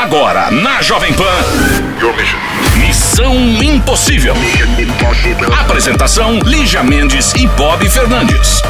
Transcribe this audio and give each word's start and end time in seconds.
Agora 0.00 0.48
na 0.52 0.80
Jovem 0.80 1.12
Pan. 1.12 1.24
Missão 2.78 3.34
Impossível. 3.60 4.32
Apresentação: 5.60 6.38
Lígia 6.38 6.84
Mendes 6.84 7.32
e 7.34 7.48
Bob 7.48 7.84
Fernandes. 7.90 8.62